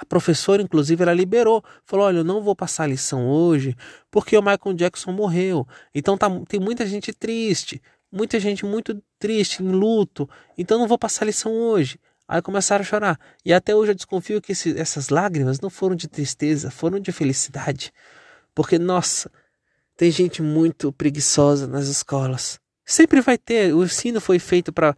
A 0.01 0.05
professora, 0.07 0.63
inclusive, 0.63 1.03
ela 1.03 1.13
liberou. 1.13 1.63
Falou: 1.85 2.07
olha, 2.07 2.19
eu 2.19 2.25
não 2.25 2.41
vou 2.41 2.55
passar 2.55 2.85
a 2.85 2.87
lição 2.87 3.29
hoje 3.29 3.77
porque 4.11 4.37
o 4.37 4.43
Michael 4.43 4.75
Jackson 4.75 5.13
morreu. 5.13 5.67
Então 5.95 6.17
tá, 6.17 6.29
tem 6.49 6.61
muita 6.61 6.87
gente 6.87 7.13
triste, 7.13 7.83
muita 8.11 8.39
gente 8.39 8.65
muito 8.65 9.03
triste, 9.19 9.63
em 9.63 9.69
luto. 9.69 10.29
Então 10.57 10.79
não 10.79 10.87
vou 10.87 10.99
passar 10.99 11.25
a 11.25 11.27
lição 11.27 11.53
hoje. 11.53 11.99
Aí 12.29 12.41
começaram 12.43 12.83
a 12.83 12.85
chorar. 12.85 13.19
E 13.45 13.53
até 13.53 13.75
hoje 13.75 13.93
eu 13.93 13.95
desconfio 13.95 14.41
que 14.41 14.53
esse, 14.53 14.79
essas 14.79 15.09
lágrimas 15.09 15.61
não 15.61 15.71
foram 15.71 15.97
de 15.97 16.07
tristeza, 16.07 16.71
foram 16.71 17.01
de 17.01 17.11
felicidade. 17.11 17.93
Porque, 18.55 18.79
nossa, 18.79 19.31
tem 19.97 20.11
gente 20.11 20.43
muito 20.43 20.93
preguiçosa 20.93 21.67
nas 21.67 21.89
escolas. 21.89 22.61
Sempre 22.85 23.21
vai 23.21 23.39
ter. 23.39 23.75
O 23.75 23.83
ensino 23.83 24.21
foi 24.21 24.39
feito 24.39 24.73
para 24.73 24.95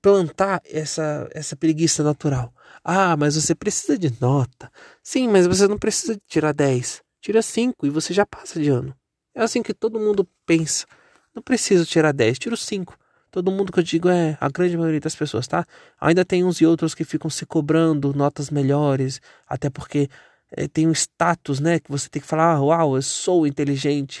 plantar 0.00 0.62
essa, 0.64 1.28
essa 1.32 1.56
preguiça 1.56 2.02
natural. 2.04 2.54
Ah, 2.92 3.16
mas 3.16 3.36
você 3.36 3.54
precisa 3.54 3.96
de 3.96 4.12
nota. 4.20 4.68
Sim, 5.00 5.28
mas 5.28 5.46
você 5.46 5.68
não 5.68 5.78
precisa 5.78 6.20
tirar 6.26 6.52
10. 6.52 7.00
Tira 7.20 7.40
5 7.40 7.86
e 7.86 7.88
você 7.88 8.12
já 8.12 8.26
passa 8.26 8.60
de 8.60 8.68
ano. 8.68 8.92
É 9.32 9.42
assim 9.44 9.62
que 9.62 9.72
todo 9.72 10.00
mundo 10.00 10.28
pensa. 10.44 10.86
Não 11.32 11.40
preciso 11.40 11.86
tirar 11.86 12.10
10, 12.10 12.36
tiro 12.40 12.56
5. 12.56 12.98
Todo 13.30 13.52
mundo 13.52 13.70
que 13.70 13.78
eu 13.78 13.84
digo 13.84 14.08
é 14.08 14.36
a 14.40 14.48
grande 14.48 14.76
maioria 14.76 14.98
das 14.98 15.14
pessoas, 15.14 15.46
tá? 15.46 15.64
Ainda 16.00 16.24
tem 16.24 16.42
uns 16.42 16.60
e 16.60 16.66
outros 16.66 16.92
que 16.92 17.04
ficam 17.04 17.30
se 17.30 17.46
cobrando 17.46 18.12
notas 18.12 18.50
melhores, 18.50 19.20
até 19.46 19.70
porque 19.70 20.08
é, 20.50 20.66
tem 20.66 20.88
um 20.88 20.92
status, 20.92 21.60
né? 21.60 21.78
Que 21.78 21.92
você 21.92 22.08
tem 22.08 22.20
que 22.20 22.26
falar, 22.26 22.56
ah, 22.56 22.60
uau, 22.60 22.96
eu 22.96 23.02
sou 23.02 23.46
inteligente. 23.46 24.20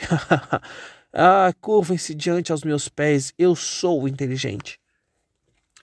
ah, 1.12 1.52
curvem-se 1.60 2.14
diante 2.14 2.52
aos 2.52 2.62
meus 2.62 2.88
pés, 2.88 3.32
eu 3.36 3.56
sou 3.56 4.06
inteligente. 4.06 4.78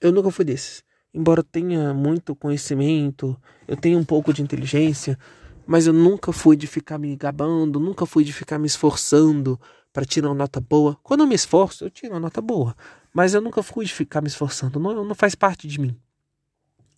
Eu 0.00 0.10
nunca 0.10 0.30
fui 0.30 0.46
desses 0.46 0.87
embora 1.12 1.40
eu 1.40 1.44
tenha 1.44 1.92
muito 1.94 2.34
conhecimento, 2.34 3.36
eu 3.66 3.76
tenha 3.76 3.98
um 3.98 4.04
pouco 4.04 4.32
de 4.32 4.42
inteligência, 4.42 5.18
mas 5.66 5.86
eu 5.86 5.92
nunca 5.92 6.32
fui 6.32 6.56
de 6.56 6.66
ficar 6.66 6.98
me 6.98 7.14
gabando, 7.16 7.78
nunca 7.78 8.06
fui 8.06 8.24
de 8.24 8.32
ficar 8.32 8.58
me 8.58 8.66
esforçando 8.66 9.60
para 9.92 10.04
tirar 10.04 10.28
uma 10.28 10.34
nota 10.34 10.60
boa. 10.60 10.96
Quando 11.02 11.20
eu 11.20 11.26
me 11.26 11.34
esforço, 11.34 11.84
eu 11.84 11.90
tiro 11.90 12.14
uma 12.14 12.20
nota 12.20 12.40
boa, 12.40 12.74
mas 13.12 13.34
eu 13.34 13.40
nunca 13.40 13.62
fui 13.62 13.84
de 13.84 13.92
ficar 13.92 14.20
me 14.20 14.28
esforçando, 14.28 14.78
não, 14.78 15.04
não 15.04 15.14
faz 15.14 15.34
parte 15.34 15.66
de 15.66 15.80
mim. 15.80 15.96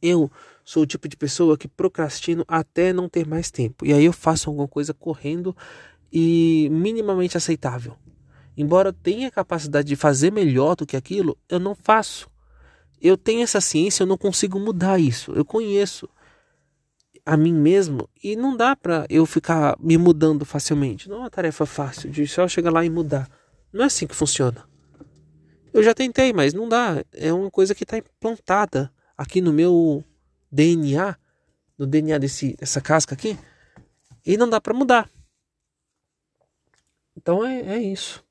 Eu 0.02 0.30
sou 0.64 0.82
o 0.84 0.86
tipo 0.86 1.08
de 1.08 1.16
pessoa 1.16 1.58
que 1.58 1.68
procrastino 1.68 2.44
até 2.48 2.92
não 2.92 3.08
ter 3.08 3.26
mais 3.26 3.50
tempo. 3.50 3.84
E 3.84 3.92
aí 3.92 4.04
eu 4.04 4.12
faço 4.12 4.48
alguma 4.48 4.66
coisa 4.66 4.94
correndo 4.94 5.54
e 6.12 6.68
minimamente 6.70 7.36
aceitável. 7.36 7.96
Embora 8.56 8.88
eu 8.88 8.92
tenha 8.92 9.30
capacidade 9.30 9.88
de 9.88 9.96
fazer 9.96 10.32
melhor 10.32 10.74
do 10.74 10.86
que 10.86 10.96
aquilo, 10.96 11.36
eu 11.48 11.58
não 11.58 11.74
faço. 11.74 12.30
Eu 13.00 13.16
tenho 13.16 13.42
essa 13.42 13.60
ciência, 13.60 14.02
eu 14.02 14.06
não 14.06 14.18
consigo 14.18 14.58
mudar 14.58 14.98
isso. 14.98 15.32
Eu 15.32 15.44
conheço 15.44 16.08
a 17.24 17.36
mim 17.36 17.52
mesmo 17.52 18.08
e 18.22 18.36
não 18.36 18.56
dá 18.56 18.74
para 18.74 19.06
eu 19.08 19.24
ficar 19.24 19.76
me 19.80 19.96
mudando 19.96 20.44
facilmente. 20.44 21.08
Não 21.08 21.16
é 21.16 21.20
uma 21.20 21.30
tarefa 21.30 21.64
fácil 21.64 22.10
de 22.10 22.26
só 22.26 22.46
chegar 22.46 22.72
lá 22.72 22.84
e 22.84 22.90
mudar. 22.90 23.28
Não 23.72 23.82
é 23.82 23.86
assim 23.86 24.06
que 24.06 24.14
funciona. 24.14 24.68
Eu 25.72 25.82
já 25.82 25.94
tentei, 25.94 26.32
mas 26.32 26.52
não 26.52 26.68
dá. 26.68 27.04
É 27.12 27.32
uma 27.32 27.50
coisa 27.50 27.74
que 27.74 27.84
está 27.84 27.96
implantada 27.98 28.92
aqui 29.16 29.40
no 29.40 29.52
meu 29.52 30.04
DNA, 30.50 31.16
no 31.78 31.86
DNA 31.86 32.18
desse, 32.18 32.56
dessa 32.56 32.80
casca 32.80 33.14
aqui, 33.14 33.38
e 34.26 34.36
não 34.36 34.48
dá 34.48 34.60
para 34.60 34.74
mudar. 34.74 35.08
Então 37.16 37.44
é, 37.46 37.76
é 37.76 37.78
isso. 37.78 38.24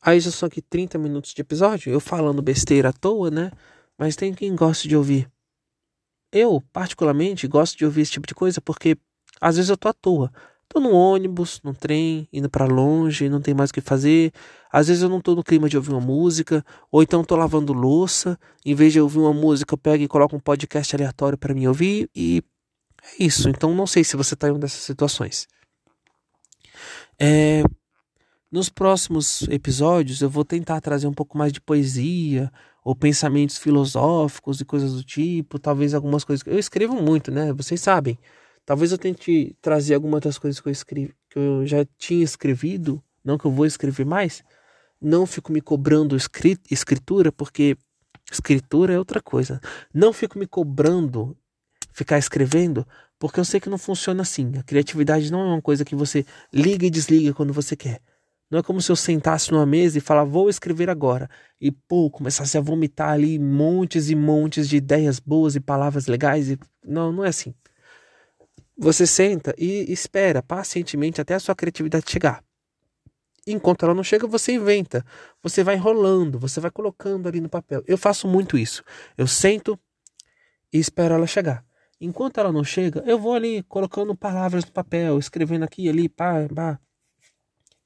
Aí 0.00 0.20
já 0.20 0.30
são 0.30 0.46
aqui 0.46 0.60
30 0.60 0.98
minutos 0.98 1.32
de 1.32 1.40
episódio, 1.40 1.92
eu 1.92 1.98
falando 1.98 2.42
besteira 2.42 2.90
à 2.90 2.92
toa, 2.92 3.30
né? 3.30 3.50
Mas 3.98 4.16
tem 4.16 4.34
quem 4.34 4.54
goste 4.54 4.88
de 4.88 4.96
ouvir. 4.96 5.30
Eu, 6.32 6.62
particularmente, 6.72 7.46
gosto 7.46 7.78
de 7.78 7.84
ouvir 7.84 8.02
esse 8.02 8.12
tipo 8.12 8.26
de 8.26 8.34
coisa 8.34 8.60
porque 8.60 8.96
às 9.40 9.56
vezes 9.56 9.70
eu 9.70 9.76
tô 9.76 9.88
à 9.88 9.92
toa. 9.92 10.32
Tô 10.68 10.80
no 10.80 10.90
ônibus, 10.90 11.60
no 11.62 11.74
trem, 11.74 12.28
indo 12.32 12.48
para 12.50 12.64
longe, 12.64 13.28
não 13.28 13.40
tem 13.40 13.54
mais 13.54 13.70
o 13.70 13.72
que 13.72 13.80
fazer. 13.80 14.32
Às 14.72 14.88
vezes 14.88 15.02
eu 15.02 15.08
não 15.08 15.20
tô 15.20 15.34
no 15.34 15.44
clima 15.44 15.68
de 15.68 15.76
ouvir 15.76 15.90
uma 15.90 16.00
música, 16.00 16.64
ou 16.90 17.02
então 17.02 17.22
tô 17.22 17.36
lavando 17.36 17.72
louça, 17.72 18.38
em 18.64 18.74
vez 18.74 18.92
de 18.92 19.00
ouvir 19.00 19.18
uma 19.18 19.32
música, 19.32 19.74
eu 19.74 19.78
pego 19.78 20.02
e 20.02 20.08
coloco 20.08 20.34
um 20.34 20.40
podcast 20.40 20.96
aleatório 20.96 21.38
para 21.38 21.54
mim 21.54 21.66
ouvir 21.66 22.10
e 22.14 22.42
é 23.02 23.24
isso. 23.24 23.48
Então 23.48 23.74
não 23.74 23.86
sei 23.86 24.02
se 24.02 24.16
você 24.16 24.34
tá 24.34 24.48
em 24.48 24.50
uma 24.50 24.58
dessas 24.58 24.80
situações. 24.80 25.46
É, 27.20 27.62
nos 28.50 28.68
próximos 28.68 29.42
episódios 29.42 30.20
eu 30.20 30.30
vou 30.30 30.44
tentar 30.44 30.80
trazer 30.80 31.06
um 31.06 31.12
pouco 31.12 31.38
mais 31.38 31.52
de 31.52 31.60
poesia, 31.60 32.50
ou 32.84 32.94
pensamentos 32.94 33.56
filosóficos 33.56 34.60
e 34.60 34.64
coisas 34.64 34.92
do 34.92 35.02
tipo, 35.02 35.58
talvez 35.58 35.94
algumas 35.94 36.22
coisas. 36.22 36.46
Eu 36.46 36.58
escrevo 36.58 36.94
muito, 37.00 37.30
né? 37.30 37.50
Vocês 37.54 37.80
sabem. 37.80 38.18
Talvez 38.66 38.92
eu 38.92 38.98
tente 38.98 39.56
trazer 39.60 39.94
algumas 39.94 40.20
das 40.20 40.38
coisas 40.38 40.60
que 40.60 40.68
eu 40.68 40.72
escrevi, 40.72 41.14
que 41.30 41.38
eu 41.38 41.66
já 41.66 41.86
tinha 41.98 42.22
escrevido, 42.22 43.02
não 43.24 43.38
que 43.38 43.46
eu 43.46 43.50
vou 43.50 43.64
escrever 43.64 44.04
mais. 44.04 44.44
Não 45.00 45.26
fico 45.26 45.50
me 45.50 45.60
cobrando 45.62 46.16
escritura, 46.70 47.32
porque 47.32 47.76
escritura 48.30 48.94
é 48.94 48.98
outra 48.98 49.20
coisa. 49.20 49.60
Não 49.92 50.12
fico 50.12 50.38
me 50.38 50.46
cobrando 50.46 51.36
ficar 51.92 52.18
escrevendo, 52.18 52.86
porque 53.18 53.40
eu 53.40 53.44
sei 53.44 53.60
que 53.60 53.70
não 53.70 53.78
funciona 53.78 54.22
assim. 54.22 54.52
A 54.58 54.62
criatividade 54.62 55.30
não 55.30 55.40
é 55.40 55.44
uma 55.44 55.62
coisa 55.62 55.84
que 55.84 55.94
você 55.94 56.26
liga 56.52 56.84
e 56.84 56.90
desliga 56.90 57.32
quando 57.32 57.52
você 57.52 57.76
quer. 57.76 58.00
Não 58.54 58.60
é 58.60 58.62
como 58.62 58.80
se 58.80 58.88
eu 58.88 58.94
sentasse 58.94 59.50
numa 59.50 59.66
mesa 59.66 59.98
e 59.98 60.00
falar, 60.00 60.22
vou 60.22 60.48
escrever 60.48 60.88
agora. 60.88 61.28
E, 61.60 61.72
pô, 61.72 62.08
começasse 62.08 62.56
a 62.56 62.60
vomitar 62.60 63.08
ali 63.08 63.36
montes 63.36 64.10
e 64.10 64.14
montes 64.14 64.68
de 64.68 64.76
ideias 64.76 65.18
boas 65.18 65.56
e 65.56 65.60
palavras 65.60 66.06
legais. 66.06 66.48
E... 66.48 66.58
Não, 66.86 67.10
não 67.10 67.24
é 67.24 67.30
assim. 67.30 67.52
Você 68.78 69.08
senta 69.08 69.52
e 69.58 69.92
espera 69.92 70.40
pacientemente 70.40 71.20
até 71.20 71.34
a 71.34 71.40
sua 71.40 71.56
criatividade 71.56 72.08
chegar. 72.08 72.44
Enquanto 73.44 73.86
ela 73.86 73.92
não 73.92 74.04
chega, 74.04 74.24
você 74.24 74.52
inventa. 74.52 75.04
Você 75.42 75.64
vai 75.64 75.74
enrolando, 75.74 76.38
você 76.38 76.60
vai 76.60 76.70
colocando 76.70 77.26
ali 77.26 77.40
no 77.40 77.48
papel. 77.48 77.82
Eu 77.88 77.98
faço 77.98 78.28
muito 78.28 78.56
isso. 78.56 78.84
Eu 79.18 79.26
sento 79.26 79.76
e 80.72 80.78
espero 80.78 81.14
ela 81.14 81.26
chegar. 81.26 81.64
Enquanto 82.00 82.38
ela 82.38 82.52
não 82.52 82.62
chega, 82.62 83.02
eu 83.04 83.18
vou 83.18 83.34
ali 83.34 83.64
colocando 83.64 84.14
palavras 84.14 84.64
no 84.64 84.70
papel, 84.70 85.18
escrevendo 85.18 85.64
aqui 85.64 85.86
e 85.86 85.88
ali, 85.88 86.08
pá, 86.08 86.34
pá. 86.54 86.78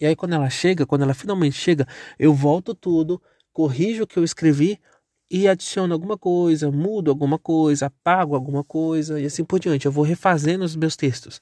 E 0.00 0.06
aí 0.06 0.14
quando 0.14 0.34
ela 0.34 0.48
chega, 0.48 0.86
quando 0.86 1.02
ela 1.02 1.14
finalmente 1.14 1.56
chega, 1.56 1.86
eu 2.18 2.32
volto 2.32 2.74
tudo, 2.74 3.20
corrijo 3.52 4.04
o 4.04 4.06
que 4.06 4.18
eu 4.18 4.24
escrevi 4.24 4.80
e 5.30 5.48
adiciono 5.48 5.92
alguma 5.92 6.16
coisa, 6.16 6.70
mudo 6.70 7.10
alguma 7.10 7.38
coisa, 7.38 7.86
apago 7.86 8.34
alguma 8.34 8.64
coisa 8.64 9.20
e 9.20 9.26
assim 9.26 9.44
por 9.44 9.58
diante. 9.58 9.86
Eu 9.86 9.92
vou 9.92 10.04
refazendo 10.04 10.64
os 10.64 10.76
meus 10.76 10.96
textos. 10.96 11.40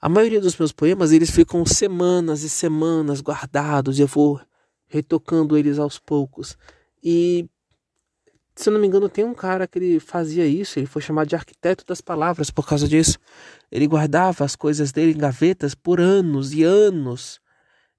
A 0.00 0.08
maioria 0.08 0.40
dos 0.40 0.56
meus 0.56 0.72
poemas, 0.72 1.12
eles 1.12 1.30
ficam 1.30 1.64
semanas 1.66 2.42
e 2.42 2.48
semanas 2.48 3.20
guardados 3.20 3.98
e 3.98 4.02
eu 4.02 4.06
vou 4.06 4.40
retocando 4.88 5.56
eles 5.56 5.78
aos 5.78 5.98
poucos. 5.98 6.56
E 7.02 7.48
se 8.56 8.68
eu 8.68 8.72
não 8.72 8.80
me 8.80 8.86
engano, 8.86 9.08
tem 9.08 9.24
um 9.24 9.34
cara 9.34 9.66
que 9.66 9.78
ele 9.78 10.00
fazia 10.00 10.46
isso, 10.46 10.78
ele 10.78 10.86
foi 10.86 11.00
chamado 11.00 11.28
de 11.28 11.36
arquiteto 11.36 11.84
das 11.86 12.00
palavras 12.00 12.50
por 12.50 12.66
causa 12.66 12.88
disso. 12.88 13.18
Ele 13.70 13.86
guardava 13.86 14.44
as 14.44 14.56
coisas 14.56 14.92
dele 14.92 15.12
em 15.12 15.18
gavetas 15.18 15.74
por 15.74 16.00
anos 16.00 16.52
e 16.52 16.62
anos. 16.62 17.40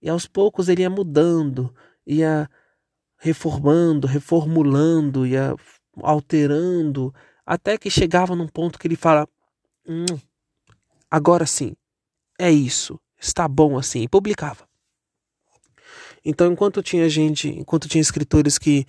E 0.01 0.09
aos 0.09 0.25
poucos 0.25 0.67
ele 0.67 0.81
ia 0.81 0.89
mudando, 0.89 1.73
ia 2.05 2.49
reformando, 3.17 4.07
reformulando, 4.07 5.25
ia 5.25 5.55
alterando, 6.01 7.13
até 7.45 7.77
que 7.77 7.89
chegava 7.89 8.35
num 8.35 8.47
ponto 8.47 8.79
que 8.79 8.87
ele 8.87 8.95
fala: 8.95 9.27
hum, 9.87 10.05
agora 11.09 11.45
sim, 11.45 11.75
é 12.39 12.51
isso, 12.51 12.99
está 13.19 13.47
bom 13.47 13.77
assim, 13.77 14.01
e 14.01 14.07
publicava. 14.07 14.67
Então, 16.23 16.51
enquanto 16.51 16.83
tinha 16.83 17.09
gente, 17.09 17.49
enquanto 17.49 17.87
tinha 17.87 18.01
escritores 18.01 18.57
que 18.57 18.85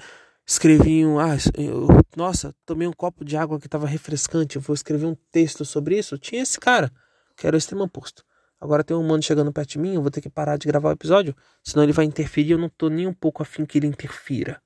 escreviam, 0.46 1.18
ah, 1.18 1.37
eu, 1.57 1.88
nossa, 2.16 2.55
tomei 2.66 2.87
um 2.87 2.92
copo 2.92 3.25
de 3.25 3.37
água 3.37 3.59
que 3.59 3.66
estava 3.66 3.87
refrescante, 3.87 4.57
eu 4.57 4.62
vou 4.62 4.75
escrever 4.75 5.07
um 5.07 5.16
texto 5.31 5.64
sobre 5.64 5.98
isso, 5.98 6.18
tinha 6.18 6.42
esse 6.42 6.61
cara, 6.61 6.92
que 7.37 7.46
era 7.46 7.57
o 7.57 7.59
extremo 7.59 7.85
oposto. 7.85 8.25
Agora 8.62 8.85
tem 8.85 8.96
um 8.96 9.01
humano 9.01 9.20
chegando 9.20 9.53
perto 9.53 9.70
de 9.70 9.79
mim, 9.81 9.96
eu 9.96 10.01
vou 10.01 10.09
ter 10.09 10.20
que 10.20 10.31
parar 10.31 10.57
de 10.57 10.68
gravar 10.68 10.90
o 10.90 10.92
episódio, 10.92 11.35
senão 11.64 11.83
ele 11.83 11.92
vai 11.92 12.05
interferir, 12.05 12.53
eu 12.53 12.59
não 12.59 12.68
tô 12.68 12.88
nem 12.88 13.09
um 13.09 13.12
pouco 13.12 13.42
afim 13.42 13.66
que 13.66 13.77
ele 13.77 13.88
interfira. 13.88 14.62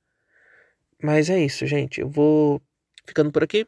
Mas 1.03 1.31
é 1.31 1.43
isso, 1.43 1.65
gente. 1.65 2.03
Eu 2.03 2.11
vou 2.11 2.61
ficando 3.07 3.33
por 3.33 3.43
aqui. 3.43 3.67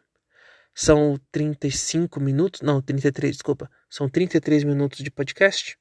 São 0.74 1.18
35 1.32 2.20
minutos, 2.20 2.60
não, 2.60 2.82
33, 2.82 3.36
desculpa. 3.36 3.70
São 3.88 4.06
33 4.06 4.64
minutos 4.64 4.98
de 4.98 5.10
podcast. 5.10 5.78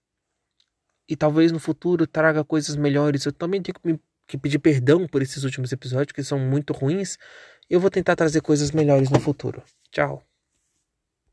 E 1.10 1.17
talvez 1.17 1.51
no 1.51 1.60
futuro 1.60 2.07
traga 2.07 2.41
coisas 2.41 2.77
melhores. 2.77 3.25
Eu 3.25 3.33
também 3.33 3.62
tenho 3.62 3.75
que, 3.75 3.86
me, 3.86 3.99
que 4.25 4.38
pedir 4.38 4.60
perdão 4.60 5.05
por 5.10 5.21
esses 5.21 5.43
últimos 5.43 5.73
episódios, 5.73 6.13
que 6.13 6.23
são 6.23 6.39
muito 6.39 6.71
ruins. 6.71 7.17
Eu 7.69 7.81
vou 7.81 7.89
tentar 7.89 8.15
trazer 8.15 8.39
coisas 8.39 8.71
melhores 8.71 9.10
no 9.10 9.19
futuro. 9.19 9.62
Tchau. 9.91 10.26